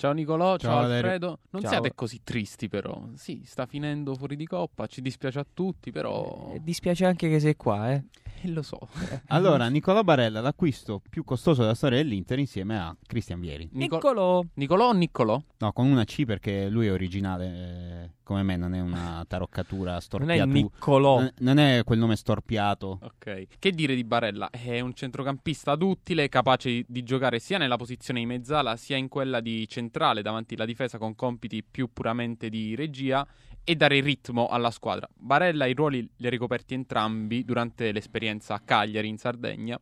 Ciao 0.00 0.12
Nicolò, 0.12 0.56
ciao, 0.56 0.80
Ciao. 0.80 0.90
Alfredo. 0.90 1.40
Non 1.50 1.60
Ciao. 1.60 1.72
siate 1.72 1.92
così 1.94 2.22
tristi 2.24 2.70
però. 2.70 3.08
Sì, 3.16 3.42
sta 3.44 3.66
finendo 3.66 4.14
fuori 4.14 4.34
di 4.34 4.46
coppa, 4.46 4.86
ci 4.86 5.02
dispiace 5.02 5.40
a 5.40 5.46
tutti, 5.52 5.90
però... 5.90 6.52
Eh, 6.54 6.62
dispiace 6.62 7.04
anche 7.04 7.28
che 7.28 7.38
sei 7.38 7.54
qua, 7.54 7.92
eh. 7.92 8.04
Eh, 8.42 8.48
lo 8.50 8.62
so. 8.62 8.78
Allora, 9.28 9.68
Nicolò 9.68 10.02
Barella, 10.02 10.40
l'acquisto 10.40 11.00
più 11.08 11.24
costoso 11.24 11.60
della 11.62 11.74
storia 11.74 11.98
dell'Inter 11.98 12.38
insieme 12.38 12.78
a 12.78 12.96
Cristian 13.06 13.40
Vieri. 13.40 13.68
Nico- 13.72 13.96
Niccolò. 13.96 14.42
Nicolò 14.54 14.88
o 14.88 14.92
Niccolò? 14.92 15.40
No, 15.58 15.72
con 15.72 15.86
una 15.86 16.04
C 16.04 16.24
perché 16.24 16.68
lui 16.68 16.86
è 16.86 16.92
originale, 16.92 17.46
eh, 17.46 18.10
come 18.22 18.42
me, 18.42 18.56
non 18.56 18.74
è 18.74 18.80
una 18.80 19.24
taroccatura 19.28 19.90
Non 19.90 19.98
è 19.98 20.00
storpiata. 20.00 20.44
Niccolò. 20.44 21.20
Non- 21.20 21.32
non 21.38 21.58
è 21.58 21.82
quel 21.84 21.98
nome 21.98 22.16
storpiato. 22.16 22.98
Ok. 23.02 23.46
Che 23.58 23.70
dire 23.72 23.94
di 23.94 24.04
Barella? 24.04 24.50
È 24.50 24.80
un 24.80 24.94
centrocampista 24.94 25.76
duttile, 25.76 26.28
capace 26.28 26.84
di 26.86 27.02
giocare 27.02 27.38
sia 27.38 27.58
nella 27.58 27.76
posizione 27.76 28.20
di 28.20 28.26
mezzala 28.26 28.76
sia 28.76 28.96
in 28.96 29.08
quella 29.08 29.40
di 29.40 29.66
centrale 29.68 30.22
davanti 30.22 30.54
alla 30.54 30.64
difesa 30.64 30.98
con 30.98 31.14
compiti 31.14 31.62
più 31.62 31.90
puramente 31.92 32.48
di 32.48 32.74
regia 32.74 33.26
e 33.64 33.76
dare 33.76 34.00
ritmo 34.00 34.48
alla 34.48 34.70
squadra. 34.70 35.08
Barella 35.14 35.66
i 35.66 35.74
ruoli 35.74 36.08
li 36.16 36.26
ha 36.26 36.30
ricoperti 36.30 36.74
entrambi 36.74 37.44
durante 37.44 37.92
l'esperienza 37.92 38.54
a 38.54 38.60
Cagliari 38.60 39.08
in 39.08 39.18
Sardegna. 39.18 39.78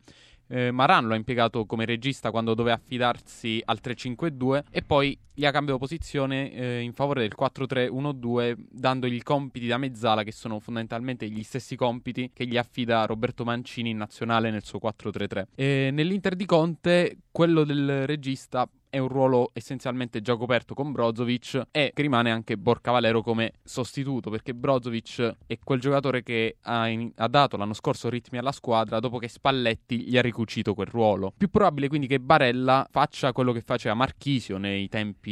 eh, 0.49 0.71
Maran 0.71 1.07
lo 1.07 1.13
ha 1.13 1.17
impiegato 1.17 1.67
come 1.67 1.85
regista 1.85 2.31
quando 2.31 2.55
doveva 2.55 2.77
affidarsi 2.77 3.61
al 3.65 3.81
3-5-2 3.83 4.65
e 4.71 4.83
poi 4.83 5.19
gli 5.39 5.45
ha 5.45 5.53
cambiato 5.53 5.79
posizione 5.79 6.51
eh, 6.51 6.81
in 6.81 6.93
favore 6.93 7.21
del 7.21 7.35
4-3-1-2 7.39 8.57
dandogli 8.69 9.15
i 9.15 9.23
compiti 9.23 9.69
da 9.69 9.79
mezzala 9.79 10.25
che 10.25 10.33
sono 10.33 10.59
fondamentalmente 10.59 11.31
gli 11.31 11.45
stessi 11.45 11.77
compiti 11.77 12.33
che 12.35 12.45
gli 12.45 12.57
affida 12.57 13.05
Roberto 13.05 13.45
Mancini 13.45 13.91
in 13.91 13.99
nazionale 13.99 14.51
nel 14.51 14.65
suo 14.65 14.81
4-3-3. 14.83 15.45
E 15.55 15.91
nell'Inter 15.93 16.35
di 16.35 16.45
Conte 16.45 17.19
quello 17.31 17.63
del 17.63 18.05
regista 18.05 18.69
è 18.91 18.99
un 18.99 19.09
ruolo 19.09 19.51
essenzialmente 19.53 20.21
già 20.21 20.37
coperto 20.37 20.75
con 20.75 20.93
Brozovic 20.93 21.63
e 21.71 21.91
che 21.95 22.03
rimane 22.03 22.31
anche 22.31 22.57
Borca 22.57 22.91
Valero 22.91 23.23
come 23.23 23.53
sostituto 23.63 24.31
perché 24.31 24.55
Brozovic 24.55 25.37
è 25.47 25.59
quel 25.63 25.81
giocatore 25.81 26.23
che 26.23 26.57
ha, 26.63 26.89
in- 26.89 27.13
ha, 27.17 27.29
dato 27.29 27.57
l'anno 27.57 27.75
scorso 27.75 28.09
ritmi 28.09 28.39
alla 28.39 28.53
squadra 28.53 28.99
dopo 28.99 29.19
che 29.19 29.29
Spalletti 29.29 30.09
gli 30.09 30.17
ha 30.17 30.23
ricucito 30.23 30.75
quel 30.75 30.87
ruolo. 30.87 31.33
Più 31.37 31.51
probabile 31.51 31.89
quindi 31.89 32.07
che 32.07 32.21
Barella 32.21 32.87
faccia 32.91 33.33
quello 33.33 33.53
che 33.53 33.61
faceva 33.61 33.95
Marchisio 33.95 34.57
nei 34.57 34.89
tempi 34.89 35.28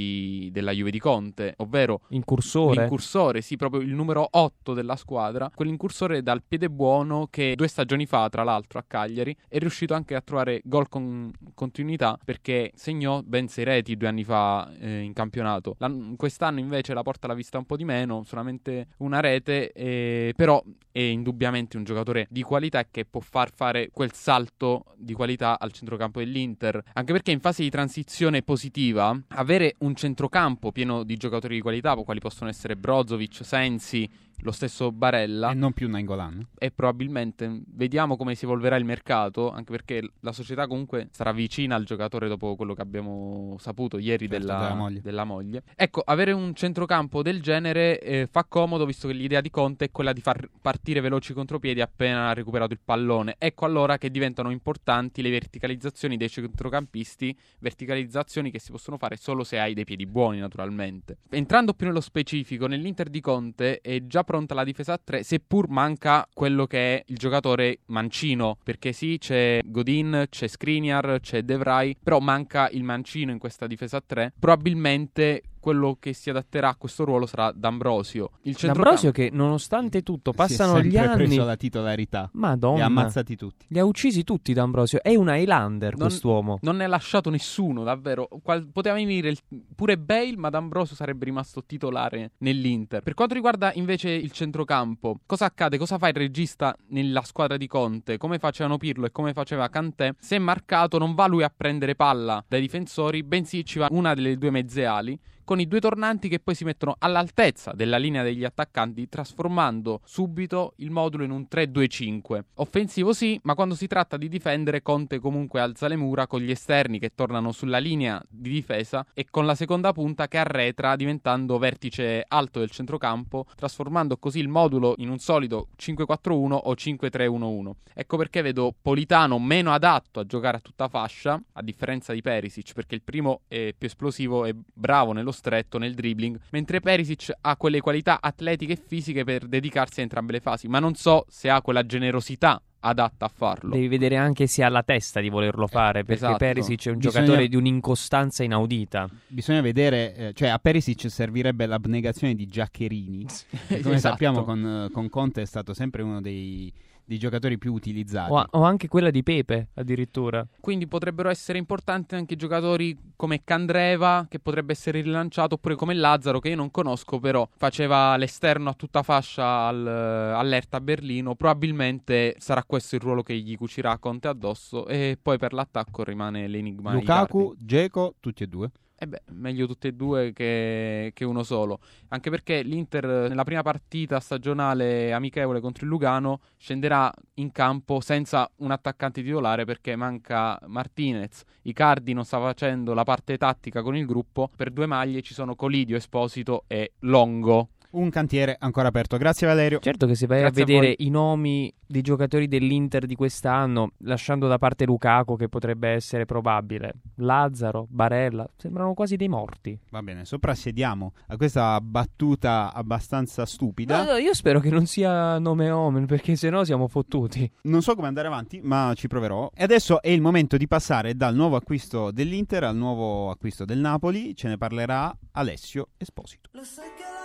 della 0.50 0.72
Juve 0.72 0.90
di 0.90 0.98
Conte, 0.98 1.54
ovvero 1.58 2.02
incursore. 2.10 2.80
L'incursore, 2.80 3.40
sì, 3.40 3.56
proprio 3.56 3.80
il 3.80 3.94
numero 3.94 4.26
8 4.30 4.74
della 4.74 4.96
squadra, 4.96 5.50
quell'incursore 5.54 6.22
dal 6.22 6.42
piede 6.46 6.68
buono 6.70 7.28
che 7.30 7.54
due 7.56 7.68
stagioni 7.68 8.06
fa, 8.06 8.28
tra 8.28 8.42
l'altro 8.42 8.78
a 8.78 8.84
Cagliari, 8.86 9.36
è 9.48 9.58
riuscito 9.58 9.94
anche 9.94 10.14
a 10.14 10.20
trovare 10.20 10.60
gol 10.64 10.88
con 10.88 11.30
continuità 11.54 12.18
perché 12.22 12.72
segnò 12.74 13.22
ben 13.22 13.48
6 13.48 13.64
reti 13.64 13.96
due 13.96 14.08
anni 14.08 14.24
fa 14.24 14.70
eh, 14.78 15.00
in 15.00 15.12
campionato. 15.12 15.76
L'anno, 15.78 16.14
quest'anno 16.16 16.58
invece 16.58 16.94
la 16.94 17.02
porta 17.02 17.26
l'ha 17.26 17.34
vista 17.34 17.58
un 17.58 17.64
po' 17.64 17.76
di 17.76 17.84
meno, 17.84 18.22
solamente 18.24 18.88
una 18.98 19.20
rete, 19.20 19.72
eh, 19.72 20.32
però 20.36 20.62
è 20.90 21.00
indubbiamente 21.00 21.76
un 21.76 21.84
giocatore 21.84 22.26
di 22.30 22.42
qualità 22.42 22.86
che 22.90 23.04
può 23.04 23.20
far 23.20 23.50
fare 23.54 23.90
quel 23.90 24.12
salto 24.12 24.94
di 24.96 25.12
qualità 25.12 25.58
al 25.58 25.72
centrocampo 25.72 26.20
dell'Inter. 26.20 26.82
Anche 26.94 27.12
perché 27.12 27.32
in 27.32 27.40
fase 27.40 27.62
di 27.62 27.70
transizione 27.70 28.42
positiva, 28.42 29.14
avere 29.28 29.74
un 29.80 29.85
centrocampo 29.94 30.72
pieno 30.72 31.02
di 31.02 31.16
giocatori 31.16 31.54
di 31.54 31.60
qualità, 31.60 31.94
quali 32.04 32.20
possono 32.20 32.50
essere 32.50 32.76
Brozovic, 32.76 33.44
Sensi, 33.44 34.08
lo 34.40 34.52
stesso 34.52 34.92
Barella. 34.92 35.50
E 35.50 35.54
non 35.54 35.72
più 35.72 35.88
Nainggolan. 35.88 36.46
E 36.58 36.70
probabilmente 36.70 37.62
vediamo 37.66 38.16
come 38.16 38.34
si 38.34 38.44
evolverà 38.44 38.76
il 38.76 38.84
mercato, 38.84 39.50
anche 39.50 39.70
perché 39.70 40.10
la 40.20 40.32
società 40.32 40.66
comunque 40.66 41.08
sarà 41.10 41.32
vicina 41.32 41.74
al 41.74 41.84
giocatore 41.84 42.28
dopo 42.28 42.56
quello 42.56 42.74
che 42.74 42.82
abbiamo 42.82 43.56
saputo 43.58 43.98
ieri 43.98 44.28
certo, 44.28 44.46
della, 44.46 44.58
della, 44.60 44.74
moglie. 44.74 45.00
della, 45.00 45.24
moglie. 45.24 45.62
Ecco, 45.74 46.02
avere 46.04 46.32
un 46.32 46.54
centrocampo 46.54 47.22
del 47.22 47.40
genere 47.40 48.00
eh, 48.00 48.28
fa 48.30 48.44
comodo 48.44 48.84
visto 48.84 49.08
che 49.08 49.14
l'idea 49.14 49.40
di 49.40 49.50
Conte 49.50 49.86
è 49.86 49.90
quella 49.90 50.12
di 50.12 50.20
far 50.20 50.48
partire 50.60 51.00
veloci 51.00 51.32
contropiedi 51.32 51.80
appena 51.80 52.32
recuperato 52.32 52.72
il 52.72 52.80
pallone. 52.84 53.36
Ecco 53.38 53.64
allora 53.64 53.98
che 53.98 54.10
diventano 54.10 54.50
importanti 54.50 55.22
le 55.22 55.30
verticalizzazioni 55.30 56.16
dei 56.16 56.28
centrocampisti, 56.28 57.36
verticalizzazioni 57.58 58.50
che 58.50 58.58
si 58.58 58.70
possono 58.70 58.98
fare 58.98 59.16
solo 59.16 59.44
se 59.44 59.58
hai 59.58 59.74
dei 59.74 59.84
piedi 59.84 60.06
buoni 60.06 60.38
naturalmente. 60.38 61.18
Entrando 61.30 61.74
più 61.74 61.86
nello 61.86 62.00
specifico, 62.00 62.66
nell'Inter 62.66 63.08
di 63.08 63.20
Conte 63.20 63.80
è 63.80 64.06
già 64.06 64.24
pronta 64.26 64.54
la 64.54 64.64
difesa 64.64 64.92
a 64.92 65.00
3, 65.02 65.22
seppur 65.22 65.68
manca 65.68 66.28
quello 66.34 66.66
che 66.66 66.96
è 66.96 67.04
il 67.06 67.16
giocatore 67.16 67.78
mancino, 67.86 68.58
perché 68.62 68.92
sì, 68.92 69.16
c'è 69.18 69.60
Godin, 69.64 70.26
c'è 70.28 70.46
Skriniar, 70.46 71.20
c'è 71.20 71.42
De 71.42 71.56
però 72.02 72.18
manca 72.18 72.68
il 72.68 72.82
mancino 72.82 73.30
in 73.30 73.38
questa 73.38 73.66
difesa 73.66 73.96
a 73.96 74.02
3. 74.04 74.34
Probabilmente 74.38 75.42
quello 75.66 75.96
che 75.98 76.12
si 76.12 76.30
adatterà 76.30 76.68
a 76.68 76.76
questo 76.76 77.02
ruolo 77.02 77.26
sarà 77.26 77.50
D'Ambrosio. 77.50 78.30
Il 78.42 78.56
D'Ambrosio 78.56 79.10
che 79.10 79.30
nonostante 79.32 80.04
tutto 80.04 80.30
passano 80.30 80.80
gli 80.80 80.96
anni... 80.96 81.08
ha 81.08 81.14
preso 81.16 81.44
la 81.44 81.56
titolarità. 81.56 82.30
Madonna. 82.34 82.76
Li 82.76 82.82
ha 82.82 82.84
ammazzati 82.84 83.34
tutti. 83.34 83.66
Li 83.70 83.80
ha 83.80 83.84
uccisi 83.84 84.22
tutti 84.22 84.52
D'Ambrosio. 84.52 85.02
È 85.02 85.16
un 85.16 85.26
Highlander 85.28 85.96
non, 85.96 86.06
quest'uomo. 86.06 86.58
Non 86.62 86.76
ne 86.76 86.84
ha 86.84 86.86
lasciato 86.86 87.30
nessuno, 87.30 87.82
davvero. 87.82 88.28
Qual- 88.44 88.68
poteva 88.68 88.94
venire 88.94 89.28
il... 89.28 89.40
pure 89.74 89.98
Bale, 89.98 90.36
ma 90.36 90.50
D'Ambrosio 90.50 90.94
sarebbe 90.94 91.24
rimasto 91.24 91.64
titolare 91.64 92.30
nell'Inter. 92.38 93.02
Per 93.02 93.14
quanto 93.14 93.34
riguarda 93.34 93.72
invece 93.74 94.10
il 94.10 94.30
centrocampo, 94.30 95.18
cosa 95.26 95.46
accade? 95.46 95.78
Cosa 95.78 95.98
fa 95.98 96.06
il 96.06 96.14
regista 96.14 96.76
nella 96.90 97.22
squadra 97.22 97.56
di 97.56 97.66
Conte? 97.66 98.18
Come 98.18 98.38
facevano 98.38 98.76
Pirlo 98.76 99.06
e 99.06 99.10
come 99.10 99.32
faceva 99.32 99.68
Cantè? 99.68 100.14
Se 100.20 100.36
è 100.36 100.38
marcato 100.38 100.96
non 100.98 101.16
va 101.16 101.26
lui 101.26 101.42
a 101.42 101.52
prendere 101.54 101.96
palla 101.96 102.44
dai 102.46 102.60
difensori, 102.60 103.24
bensì 103.24 103.64
ci 103.64 103.80
va 103.80 103.88
una 103.90 104.14
delle 104.14 104.38
due 104.38 104.50
mezze 104.50 104.84
ali 104.84 105.18
con 105.46 105.60
i 105.60 105.68
due 105.68 105.78
tornanti 105.78 106.28
che 106.28 106.40
poi 106.40 106.56
si 106.56 106.64
mettono 106.64 106.96
all'altezza 106.98 107.70
della 107.70 107.98
linea 107.98 108.24
degli 108.24 108.42
attaccanti, 108.42 109.08
trasformando 109.08 110.00
subito 110.04 110.72
il 110.78 110.90
modulo 110.90 111.22
in 111.22 111.30
un 111.30 111.46
3-2-5. 111.48 112.40
Offensivo 112.54 113.12
sì, 113.12 113.38
ma 113.44 113.54
quando 113.54 113.76
si 113.76 113.86
tratta 113.86 114.16
di 114.16 114.28
difendere, 114.28 114.82
Conte 114.82 115.20
comunque 115.20 115.60
alza 115.60 115.86
le 115.86 115.94
mura 115.94 116.26
con 116.26 116.40
gli 116.40 116.50
esterni 116.50 116.98
che 116.98 117.12
tornano 117.14 117.52
sulla 117.52 117.78
linea 117.78 118.20
di 118.28 118.50
difesa 118.50 119.06
e 119.14 119.26
con 119.30 119.46
la 119.46 119.54
seconda 119.54 119.92
punta 119.92 120.26
che 120.26 120.38
arretra 120.38 120.96
diventando 120.96 121.58
vertice 121.58 122.24
alto 122.26 122.58
del 122.58 122.72
centrocampo, 122.72 123.46
trasformando 123.54 124.16
così 124.16 124.40
il 124.40 124.48
modulo 124.48 124.94
in 124.96 125.10
un 125.10 125.18
solido 125.18 125.68
5-4-1 125.78 126.58
o 126.60 126.72
5-3-1-1. 126.72 127.70
Ecco 127.94 128.16
perché 128.16 128.42
vedo 128.42 128.74
Politano 128.82 129.38
meno 129.38 129.70
adatto 129.70 130.18
a 130.18 130.26
giocare 130.26 130.56
a 130.56 130.60
tutta 130.60 130.88
fascia, 130.88 131.40
a 131.52 131.62
differenza 131.62 132.12
di 132.12 132.20
Perisic, 132.20 132.72
perché 132.72 132.96
il 132.96 133.02
primo 133.02 133.42
è 133.46 133.72
più 133.78 133.86
esplosivo 133.86 134.44
e 134.44 134.56
bravo 134.74 135.12
nello 135.12 135.34
stretto 135.36 135.78
nel 135.78 135.94
dribbling, 135.94 136.38
mentre 136.50 136.80
Perisic 136.80 137.32
ha 137.40 137.56
quelle 137.56 137.80
qualità 137.80 138.18
atletiche 138.20 138.72
e 138.72 138.82
fisiche 138.84 139.22
per 139.22 139.46
dedicarsi 139.46 140.00
a 140.00 140.02
entrambe 140.02 140.32
le 140.32 140.40
fasi, 140.40 140.66
ma 140.66 140.78
non 140.78 140.94
so 140.94 141.24
se 141.28 141.48
ha 141.48 141.62
quella 141.62 141.86
generosità 141.86 142.60
adatta 142.80 143.26
a 143.26 143.28
farlo. 143.28 143.74
Devi 143.74 143.88
vedere 143.88 144.16
anche 144.16 144.46
se 144.46 144.62
ha 144.62 144.68
la 144.68 144.82
testa 144.82 145.20
di 145.20 145.28
volerlo 145.28 145.66
fare, 145.66 146.04
perché 146.04 146.24
esatto. 146.24 146.36
Perisic 146.36 146.86
è 146.86 146.90
un 146.90 146.98
Bisogna... 146.98 147.24
giocatore 147.24 147.48
di 147.48 147.56
un'incostanza 147.56 148.42
inaudita. 148.42 149.08
Bisogna 149.26 149.60
vedere, 149.60 150.14
eh, 150.14 150.32
cioè 150.34 150.48
a 150.48 150.58
Perisic 150.58 151.10
servirebbe 151.10 151.66
l'abnegazione 151.66 152.34
di 152.34 152.46
Giaccherini, 152.46 153.26
che 153.66 153.80
come 153.82 153.96
esatto. 153.96 153.98
sappiamo 153.98 154.44
con, 154.44 154.88
con 154.92 155.08
Conte 155.08 155.42
è 155.42 155.46
stato 155.46 155.74
sempre 155.74 156.02
uno 156.02 156.20
dei 156.20 156.72
dei 157.06 157.18
giocatori 157.18 157.56
più 157.56 157.72
utilizzati. 157.72 158.32
O, 158.32 158.44
o, 158.50 158.62
anche 158.62 158.88
quella 158.88 159.10
di 159.10 159.22
Pepe, 159.22 159.68
addirittura. 159.74 160.46
Quindi 160.60 160.86
potrebbero 160.88 161.28
essere 161.30 161.56
importanti 161.56 162.16
anche 162.16 162.36
giocatori 162.36 162.96
come 163.14 163.42
Candreva, 163.44 164.26
che 164.28 164.40
potrebbe 164.40 164.72
essere 164.72 165.00
rilanciato, 165.00 165.54
oppure 165.54 165.76
come 165.76 165.94
Lazzaro, 165.94 166.40
che 166.40 166.50
io 166.50 166.56
non 166.56 166.70
conosco, 166.70 167.18
però 167.20 167.48
faceva 167.56 168.16
l'esterno 168.16 168.70
a 168.70 168.74
tutta 168.74 169.02
fascia 169.02 169.66
al, 169.66 169.86
all'Erta 169.86 170.80
Berlino. 170.80 171.36
Probabilmente 171.36 172.34
sarà 172.38 172.64
questo 172.64 172.96
il 172.96 173.00
ruolo 173.00 173.22
che 173.22 173.34
gli 173.36 173.56
cucirà 173.56 173.96
Conte 173.98 174.28
addosso. 174.28 174.86
E 174.88 175.16
poi 175.20 175.38
per 175.38 175.52
l'attacco 175.52 176.02
rimane 176.02 176.48
l'enigma. 176.48 176.92
Lukaku, 176.92 177.54
Geco, 177.56 178.16
tutti 178.18 178.42
e 178.42 178.46
due. 178.48 178.70
Eh 178.98 179.06
beh, 179.06 179.24
meglio 179.32 179.66
tutte 179.66 179.88
e 179.88 179.92
due 179.92 180.32
che, 180.32 181.10
che, 181.14 181.24
uno 181.26 181.42
solo. 181.42 181.80
Anche 182.08 182.30
perché 182.30 182.62
l'Inter 182.62 183.28
nella 183.28 183.44
prima 183.44 183.60
partita 183.60 184.20
stagionale 184.20 185.12
amichevole 185.12 185.60
contro 185.60 185.84
il 185.84 185.90
Lugano 185.90 186.40
scenderà 186.56 187.12
in 187.34 187.52
campo 187.52 188.00
senza 188.00 188.50
un 188.56 188.70
attaccante 188.70 189.22
titolare 189.22 189.66
perché 189.66 189.96
manca 189.96 190.58
Martinez. 190.66 191.42
Icardi 191.62 192.14
non 192.14 192.24
sta 192.24 192.40
facendo 192.40 192.94
la 192.94 193.04
parte 193.04 193.36
tattica 193.36 193.82
con 193.82 193.94
il 193.96 194.06
gruppo. 194.06 194.50
Per 194.56 194.70
due 194.70 194.86
maglie 194.86 195.20
ci 195.20 195.34
sono 195.34 195.54
Colidio, 195.54 195.96
Esposito 195.96 196.64
e 196.66 196.94
Longo 197.00 197.68
un 197.98 198.10
cantiere 198.10 198.56
ancora 198.58 198.88
aperto. 198.88 199.16
Grazie 199.16 199.46
Valerio. 199.46 199.78
Certo 199.80 200.06
che 200.06 200.14
se 200.14 200.26
vai 200.26 200.40
Grazie 200.40 200.62
a 200.62 200.66
vedere 200.66 200.90
a 200.92 200.94
i 200.98 201.08
nomi 201.08 201.72
dei 201.86 202.02
giocatori 202.02 202.48
dell'Inter 202.48 203.06
di 203.06 203.14
quest'anno, 203.14 203.92
lasciando 203.98 204.48
da 204.48 204.58
parte 204.58 204.84
Lukaku 204.84 205.36
che 205.36 205.48
potrebbe 205.48 205.90
essere 205.90 206.24
probabile, 206.24 206.94
Lazzaro, 207.16 207.86
Barella, 207.88 208.48
sembrano 208.56 208.94
quasi 208.94 209.16
dei 209.16 209.28
morti. 209.28 209.78
Va 209.90 210.02
bene, 210.02 210.24
soprassediamo 210.24 211.12
a 211.28 211.36
questa 211.36 211.80
battuta 211.80 212.72
abbastanza 212.72 213.46
stupida. 213.46 214.04
No, 214.04 214.12
no, 214.12 214.16
io 214.16 214.34
spero 214.34 214.60
che 214.60 214.70
non 214.70 214.86
sia 214.86 215.38
nome 215.38 215.70
omen 215.70 216.06
perché 216.06 216.36
sennò 216.36 216.64
siamo 216.64 216.88
fottuti. 216.88 217.50
Non 217.62 217.82
so 217.82 217.94
come 217.94 218.08
andare 218.08 218.26
avanti, 218.26 218.60
ma 218.62 218.92
ci 218.94 219.06
proverò. 219.06 219.50
E 219.54 219.62
adesso 219.62 220.02
è 220.02 220.08
il 220.08 220.20
momento 220.20 220.56
di 220.56 220.66
passare 220.66 221.14
dal 221.14 221.34
nuovo 221.34 221.56
acquisto 221.56 222.10
dell'Inter 222.10 222.64
al 222.64 222.76
nuovo 222.76 223.30
acquisto 223.30 223.64
del 223.64 223.78
Napoli. 223.78 224.34
Ce 224.34 224.48
ne 224.48 224.56
parlerà 224.56 225.16
Alessio 225.32 225.88
Esposito. 225.98 226.50
Lo 226.52 226.64
sai 226.64 226.88
che 226.96 227.15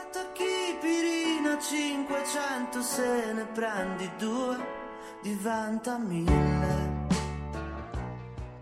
Pirina 1.51 1.57
500 1.59 2.81
se 2.81 3.33
ne 3.33 3.45
prendi 3.53 4.09
due 4.17 4.57
diventa 5.21 5.97
mille. 5.97 7.07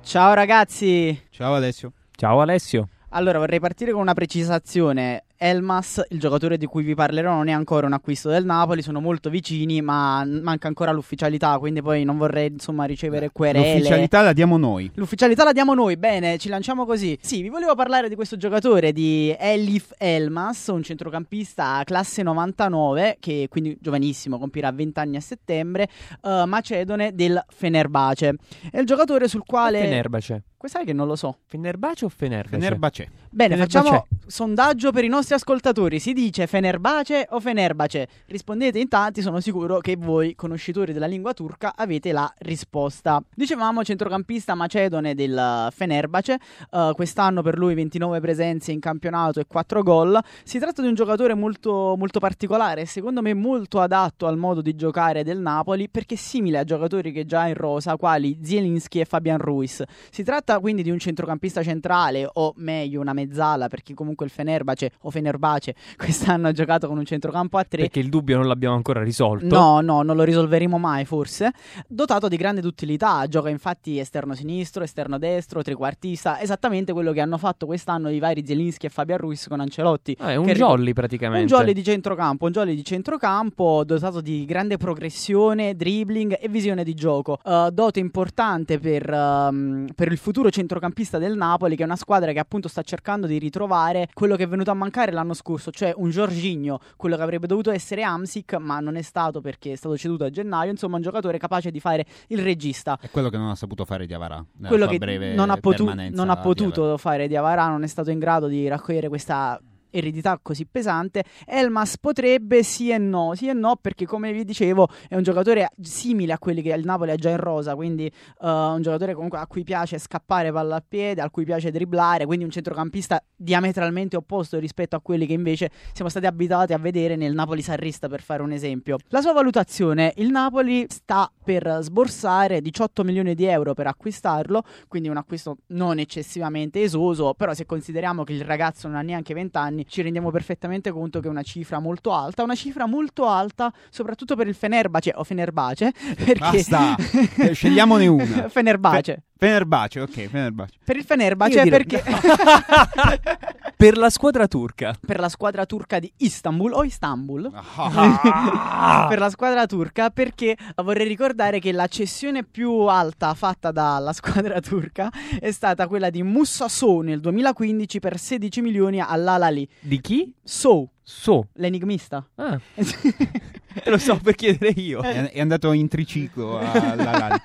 Ciao 0.02 0.34
ragazzi. 0.34 1.28
Ciao 1.30 1.54
Alessio. 1.54 1.92
Ciao 2.16 2.42
Alessio. 2.42 2.88
Allora 3.10 3.38
vorrei 3.38 3.60
partire 3.60 3.92
con 3.92 4.02
una 4.02 4.14
precisazione. 4.14 5.26
Elmas, 5.42 6.04
il 6.10 6.20
giocatore 6.20 6.58
di 6.58 6.66
cui 6.66 6.84
vi 6.84 6.94
parlerò, 6.94 7.34
non 7.34 7.48
è 7.48 7.54
ancora 7.54 7.88
un 7.88 7.94
acquisto 7.94 8.28
del 8.28 8.44
Napoli, 8.44 8.82
sono 8.82 9.00
molto 9.00 9.30
vicini, 9.30 9.82
ma 9.82 10.26
manca 10.26 10.68
ancora 10.68 10.92
l'ufficialità, 10.92 11.58
quindi 11.60 11.82
poi 11.82 12.04
non 12.04 12.18
vorrei 12.18 12.48
insomma 12.48 12.84
ricevere 12.84 13.30
querele. 13.32 13.76
L'ufficialità 13.76 14.22
la 14.22 14.34
diamo 14.34 14.58
noi. 14.58 14.92
L'ufficialità 14.96 15.46
la 15.46 15.54
diamo 15.54 15.74
noi, 15.74 15.96
bene, 15.96 16.38
ci 16.38 16.50
lanciamo 16.50 16.86
così. 16.86 17.18
Sì, 17.22 17.42
vi 17.42 17.48
volevo 17.48 17.74
parlare 17.74 18.10
di 18.10 18.16
questo 18.16 18.36
giocatore 18.36 18.92
di 18.92 19.34
Elif 19.40 19.94
Elmas, 19.98 20.68
un 20.68 20.84
centrocampista 20.84 21.82
classe 21.86 22.22
99, 22.22 23.16
che 23.22 23.48
quindi 23.50 23.78
giovanissimo, 23.80 24.38
compirà 24.40 24.74
20 24.74 25.00
anni 25.00 25.16
a 25.16 25.22
settembre, 25.22 25.88
uh, 26.22 26.44
macedone 26.44 27.16
del 27.16 27.42
Fenerbace. 27.48 28.36
È 28.70 28.78
il 28.78 28.86
giocatore 28.86 29.30
sul 29.30 29.44
quale... 29.46 29.80
Fenerbace. 29.80 30.44
Sai 30.68 30.84
che 30.84 30.92
non 30.92 31.08
lo 31.08 31.16
so. 31.16 31.38
Fenerbace 31.46 32.04
o 32.04 32.10
Fenerbace? 32.10 32.58
Fenerbace. 32.58 33.10
Bene, 33.32 33.56
Fenerbahce. 33.56 33.80
facciamo 33.80 34.08
sondaggio 34.30 34.92
per 34.92 35.04
i 35.04 35.08
nostri 35.08 35.34
ascoltatori. 35.34 36.00
Si 36.00 36.14
dice 36.14 36.48
Fenerbace 36.48 37.28
o 37.30 37.40
Fenerbace? 37.40 38.08
Rispondete 38.28 38.80
in 38.80 38.88
tanti, 38.88 39.22
sono 39.22 39.40
sicuro 39.40 39.80
che 39.80 39.96
voi, 39.98 40.36
conoscitori 40.36 40.94
della 40.94 41.08
lingua 41.08 41.34
turca, 41.34 41.74
avete 41.76 42.12
la 42.12 42.32
risposta. 42.40 43.22
Dicevamo 43.34 43.84
centrocampista 43.84 44.54
macedone 44.56 45.16
del 45.16 45.68
Fenerbace, 45.72 46.40
uh, 46.72 46.94
quest'anno 46.94 47.42
per 47.42 47.58
lui 47.58 47.74
29 47.74 48.20
presenze 48.20 48.72
in 48.72 48.80
campionato 48.80 49.40
e 49.40 49.46
4 49.48 49.84
gol. 49.84 50.20
Si 50.44 50.60
tratta 50.60 50.82
di 50.82 50.88
un 50.88 50.94
giocatore 50.96 51.34
molto, 51.34 51.96
molto 51.98 52.20
particolare, 52.20 52.86
secondo 52.86 53.22
me 53.22 53.34
molto 53.34 53.80
adatto 53.80 54.28
al 54.28 54.38
modo 54.38 54.62
di 54.62 54.76
giocare 54.76 55.24
del 55.24 55.40
Napoli, 55.40 55.90
perché 55.90 56.16
è 56.16 56.18
simile 56.18 56.60
a 56.60 56.64
giocatori 56.64 57.12
che 57.12 57.26
già 57.26 57.48
in 57.48 57.56
rosa, 57.56 57.96
quali 57.96 58.40
Zielinski 58.42 59.00
e 59.00 59.06
Fabian 59.06 59.40
Ruiz. 59.40 59.84
Si 60.12 60.24
tratta 60.24 60.60
quindi 60.60 60.84
di 60.84 60.92
un 60.92 61.00
centrocampista 61.00 61.64
centrale 61.64 62.30
o 62.32 62.54
meglio 62.58 63.02
una 63.02 63.14
mezzala 63.20 63.68
perché 63.68 63.94
comunque 63.94 64.26
il 64.26 64.32
Fenerbace 64.32 64.92
o 65.02 65.12
Fenerbace 65.12 65.76
quest'anno 65.98 66.48
ha 66.48 66.52
giocato 66.52 66.88
con 66.88 66.98
un 66.98 67.06
centrocampo 67.06 67.58
a 67.58 67.64
tre. 67.64 67.84
Perché 67.84 68.00
il 68.00 68.10
dubbio 68.10 68.38
non 68.38 68.48
l'abbiamo 68.48 68.76
ancora 68.76 69.04
risolto. 69.04 69.46
No, 69.46 69.82
no, 69.82 70.02
non 70.02 70.16
lo 70.16 70.24
risolveremo 70.24 70.78
mai 70.78 71.06
forse. 71.06 71.52
Dotato 71.88 72.28
di 72.28 72.38
grande 72.38 72.62
duttilità, 72.62 73.26
gioca 73.28 73.50
infatti 73.50 74.00
esterno 74.00 74.34
sinistro, 74.34 74.84
esterno 74.84 75.18
destro, 75.18 75.62
trequartista, 75.62 76.40
esattamente 76.40 76.94
quello 76.94 77.12
che 77.12 77.22
hanno 77.22 77.38
fatto 77.38 77.66
quest'anno 77.66 78.10
i 78.10 78.20
vari 78.20 78.46
Zielinski 78.46 78.86
e 78.86 78.90
Fabian 78.90 79.18
Ruiz 79.18 79.48
con 79.48 79.60
Ancelotti. 79.60 80.16
Ah, 80.20 80.32
è 80.32 80.36
un 80.36 80.48
jolly 80.48 80.94
praticamente. 80.94 81.54
Un 81.54 81.60
jolly 81.60 81.74
di 81.74 81.84
centrocampo, 81.84 82.46
un 82.46 82.52
jolly 82.52 82.76
di 82.76 82.84
centrocampo 82.84 83.84
dotato 83.84 84.22
di 84.22 84.46
grande 84.46 84.78
progressione, 84.78 85.76
dribbling 85.76 86.38
e 86.40 86.48
visione 86.48 86.84
di 86.84 86.94
gioco. 86.94 87.40
Uh, 87.44 87.70
dote 87.70 88.00
importante 88.00 88.80
per, 88.80 89.10
um, 89.12 89.88
per 89.96 90.12
il 90.12 90.18
futuro 90.18 90.50
centrocampista 90.50 91.18
del 91.18 91.36
Napoli, 91.36 91.76
che 91.76 91.84
è 91.84 91.86
una 91.86 91.96
squadra 91.96 92.32
che 92.32 92.40
appunto 92.40 92.68
sta 92.68 92.82
cercando 92.82 93.08
di 93.18 93.38
ritrovare 93.40 94.10
quello 94.14 94.36
che 94.36 94.44
è 94.44 94.48
venuto 94.48 94.72
a 94.72 94.74
mancare 94.74 95.12
l'anno 95.12 95.34
scorso, 95.34 95.72
cioè 95.72 95.94
un 95.96 96.10
Jorginho, 96.10 96.80
quello 96.96 97.16
che 97.16 97.22
avrebbe 97.22 97.48
dovuto 97.48 97.72
essere 97.72 98.04
Amsic, 98.04 98.54
ma 98.56 98.80
non 98.80 98.96
è 98.96 99.02
stato 99.02 99.42
perché 99.42 99.72
è 99.74 99.76
stato 99.76 99.98
ceduto 99.98 100.24
a 100.26 100.30
gennaio. 100.30 100.72
Insomma, 100.72 100.98
un 100.98 101.02
giocatore 101.02 101.38
capace 101.38 101.72
di 101.72 101.80
fare 101.80 102.06
il 102.28 102.40
regista. 102.40 102.98
È 103.02 103.10
quello 103.10 103.30
che 103.30 103.38
non 103.38 103.50
ha 103.50 103.56
saputo 103.56 103.86
fare 103.86 104.06
Diavara. 104.06 104.44
nella 104.58 104.68
Quello 104.68 104.88
che 104.88 104.98
breve 104.98 105.34
non 105.34 105.50
ha, 105.50 105.58
potu- 105.58 105.88
non 105.88 106.00
ha 106.00 106.04
a 106.04 106.10
Diavara. 106.10 106.42
potuto 106.42 106.98
fare 106.98 107.28
Diavara, 107.28 107.68
non 107.68 107.84
è 107.84 107.88
stato 107.88 108.12
in 108.12 108.20
grado 108.20 108.48
di 108.48 108.68
raccogliere 108.68 109.08
questa 109.10 109.60
eredità 109.92 110.40
così 110.42 110.66
pesante 110.66 111.24
Elmas 111.46 111.98
potrebbe 111.98 112.64
sì 112.64 112.90
e 112.90 112.98
no. 112.98 113.34
Sì 113.36 113.48
e 113.48 113.54
no 113.54 113.76
perché 113.76 114.06
come 114.06 114.32
vi 114.32 114.44
dicevo 114.44 114.88
è 115.08 115.16
un 115.16 115.24
giocatore 115.24 115.72
simile 115.82 116.34
a 116.34 116.40
quelli 116.40 116.62
che 116.62 116.74
il 116.74 116.86
Napoli 116.86 117.12
ha 117.12 117.16
già 117.16 117.30
in 117.30 117.38
rosa 117.38 117.76
quindi 117.76 118.12
uh, 118.40 118.48
un 118.48 118.82
giocatore 118.82 119.14
comunque 119.14 119.40
a 119.40 119.48
cui 119.48 119.64
piace 119.64 119.98
scappare 119.98 120.52
palla 120.52 120.78
a 120.78 120.84
piede 120.88 121.22
a 121.22 121.30
cui 121.30 121.46
piace 121.46 121.72
dribblare 121.72 122.26
quindi 122.26 122.46
un 122.46 122.52
centrocampista 122.52 123.24
diametralmente 123.36 124.16
opposto 124.16 124.60
rispetto 124.60 124.96
a 124.96 125.02
quelli 125.02 125.26
che 125.26 125.34
invece 125.34 125.70
siamo 125.94 126.10
stati 126.10 126.26
abituati 126.26 126.74
a 126.74 126.78
vedere 126.78 127.16
nel 127.16 127.34
Napoli 127.34 127.62
sarrista 127.62 128.08
per 128.08 128.22
fare 128.22 128.42
un 128.42 128.52
esempio. 128.52 128.98
La 129.10 129.22
sua 129.22 129.34
valutazione 129.34 130.14
il 130.18 130.30
Napoli 130.30 130.86
sta 130.90 131.32
per 131.44 131.80
sborsare 131.82 132.62
18 132.62 133.04
milioni 133.04 133.36
di 133.36 133.46
euro 133.46 133.74
per 133.74 133.88
acquistarlo 133.88 134.64
quindi 134.88 135.10
un 135.10 135.18
acquisto 135.18 135.58
non 135.68 136.00
eccessivamente 136.00 136.82
esoso 136.82 137.34
però 137.34 137.54
se 137.54 137.66
consideriamo 137.66 138.24
che 138.24 138.34
il 138.34 138.44
ragazzo 138.44 138.88
non 138.88 138.98
ha 138.98 139.02
neanche 139.02 139.34
20 139.34 139.58
anni 139.58 139.79
ci 139.88 140.02
rendiamo 140.02 140.32
perfettamente 140.32 140.92
conto 140.92 141.20
che 141.20 141.28
è 141.28 141.30
una 141.30 141.44
cifra 141.44 141.80
molto 141.80 142.14
alta, 142.14 142.44
una 142.44 142.56
cifra 142.56 142.86
molto 142.86 143.28
alta 143.28 143.72
soprattutto 143.90 144.36
per 144.36 144.48
il 144.48 144.56
Fenerbace 144.56 145.12
o 145.16 145.24
Fenerbace, 145.24 145.92
perché 146.16 146.64
Basta, 146.68 146.96
Eh, 147.38 147.54
scegliamone 147.54 148.08
una. 148.08 148.50
Fenerbace. 148.50 149.24
Fenerbace, 149.38 150.02
ok, 150.02 150.28
Fenerbace. 150.28 150.74
Per 150.84 150.96
il 150.98 151.04
Fenerbace 151.04 151.66
perché 151.70 152.04
Per 153.80 153.96
la 153.96 154.10
squadra 154.10 154.46
turca. 154.50 154.94
per 155.00 155.22
la 155.22 155.30
squadra 155.30 155.66
turca 155.66 156.00
di 156.00 156.12
Istanbul 156.18 156.74
o 156.74 156.84
Istanbul 156.84 157.50
Ah. 157.54 159.06
per 159.08 159.20
la 159.20 159.30
squadra 159.30 159.66
turca 159.68 160.10
perché 160.10 160.58
vorrei 160.84 161.08
ricordare 161.08 161.60
che 161.60 161.72
la 161.72 161.88
cessione 161.88 162.44
più 162.44 162.72
alta 162.88 163.34
fatta 163.36 163.72
dalla 163.72 164.12
squadra 164.12 164.60
turca 164.60 165.10
è 165.40 165.52
stata 165.52 165.88
quella 165.88 166.10
di 166.10 166.24
Moussa 166.24 166.68
Sow 166.68 167.00
nel 167.00 167.22
2015 167.22 168.00
per 168.02 168.20
16 168.20 168.60
milioni 168.60 169.00
all'Alali. 169.00 169.66
Di 169.80 170.02
chi? 170.02 170.34
Sow, 170.44 170.90
So. 171.02 171.48
l'enigmista. 171.54 172.28
Ah, 172.36 172.60
te 172.76 173.42
lo 173.90 173.98
so 173.98 174.18
per 174.22 174.36
chiedere 174.36 174.74
io. 174.76 175.02
È, 175.02 175.32
è 175.32 175.40
andato 175.40 175.72
in 175.72 175.88
triciclo 175.88 176.60
alla 176.60 176.96
Lali. 177.18 177.42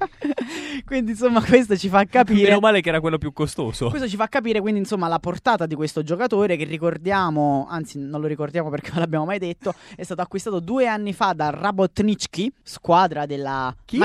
Quindi 0.85 1.13
insomma 1.13 1.43
questo 1.43 1.77
ci 1.77 1.89
fa 1.89 2.05
capire 2.09 2.49
Meno 2.49 2.61
male 2.61 2.81
che 2.81 2.89
era 2.89 3.01
quello 3.01 3.19
più 3.19 3.33
costoso. 3.33 3.89
Questo 3.89 4.09
ci 4.09 4.17
fa 4.17 4.29
capire 4.29 4.61
quindi 4.61 4.81
insomma 4.81 5.09
la 5.09 5.19
portata 5.19 5.67
di 5.67 5.75
questo 5.75 6.03
giocatore 6.03 6.57
che 6.57 6.65
ricordiamo, 6.65 7.67
anzi 7.69 7.99
non 7.99 8.21
lo 8.21 8.27
ricordiamo 8.27 8.71
perché 8.71 8.91
non 8.91 9.01
l'abbiamo 9.01 9.25
mai 9.25 9.39
detto, 9.39 9.75
è 9.95 10.03
stato 10.03 10.23
acquistato 10.23 10.61
due 10.61 10.87
anni 10.87 11.13
fa 11.13 11.33
da 11.33 11.51
Rabotnitsky, 11.51 12.53
squadra 12.63 13.27
della... 13.27 13.75
Chi? 13.85 13.99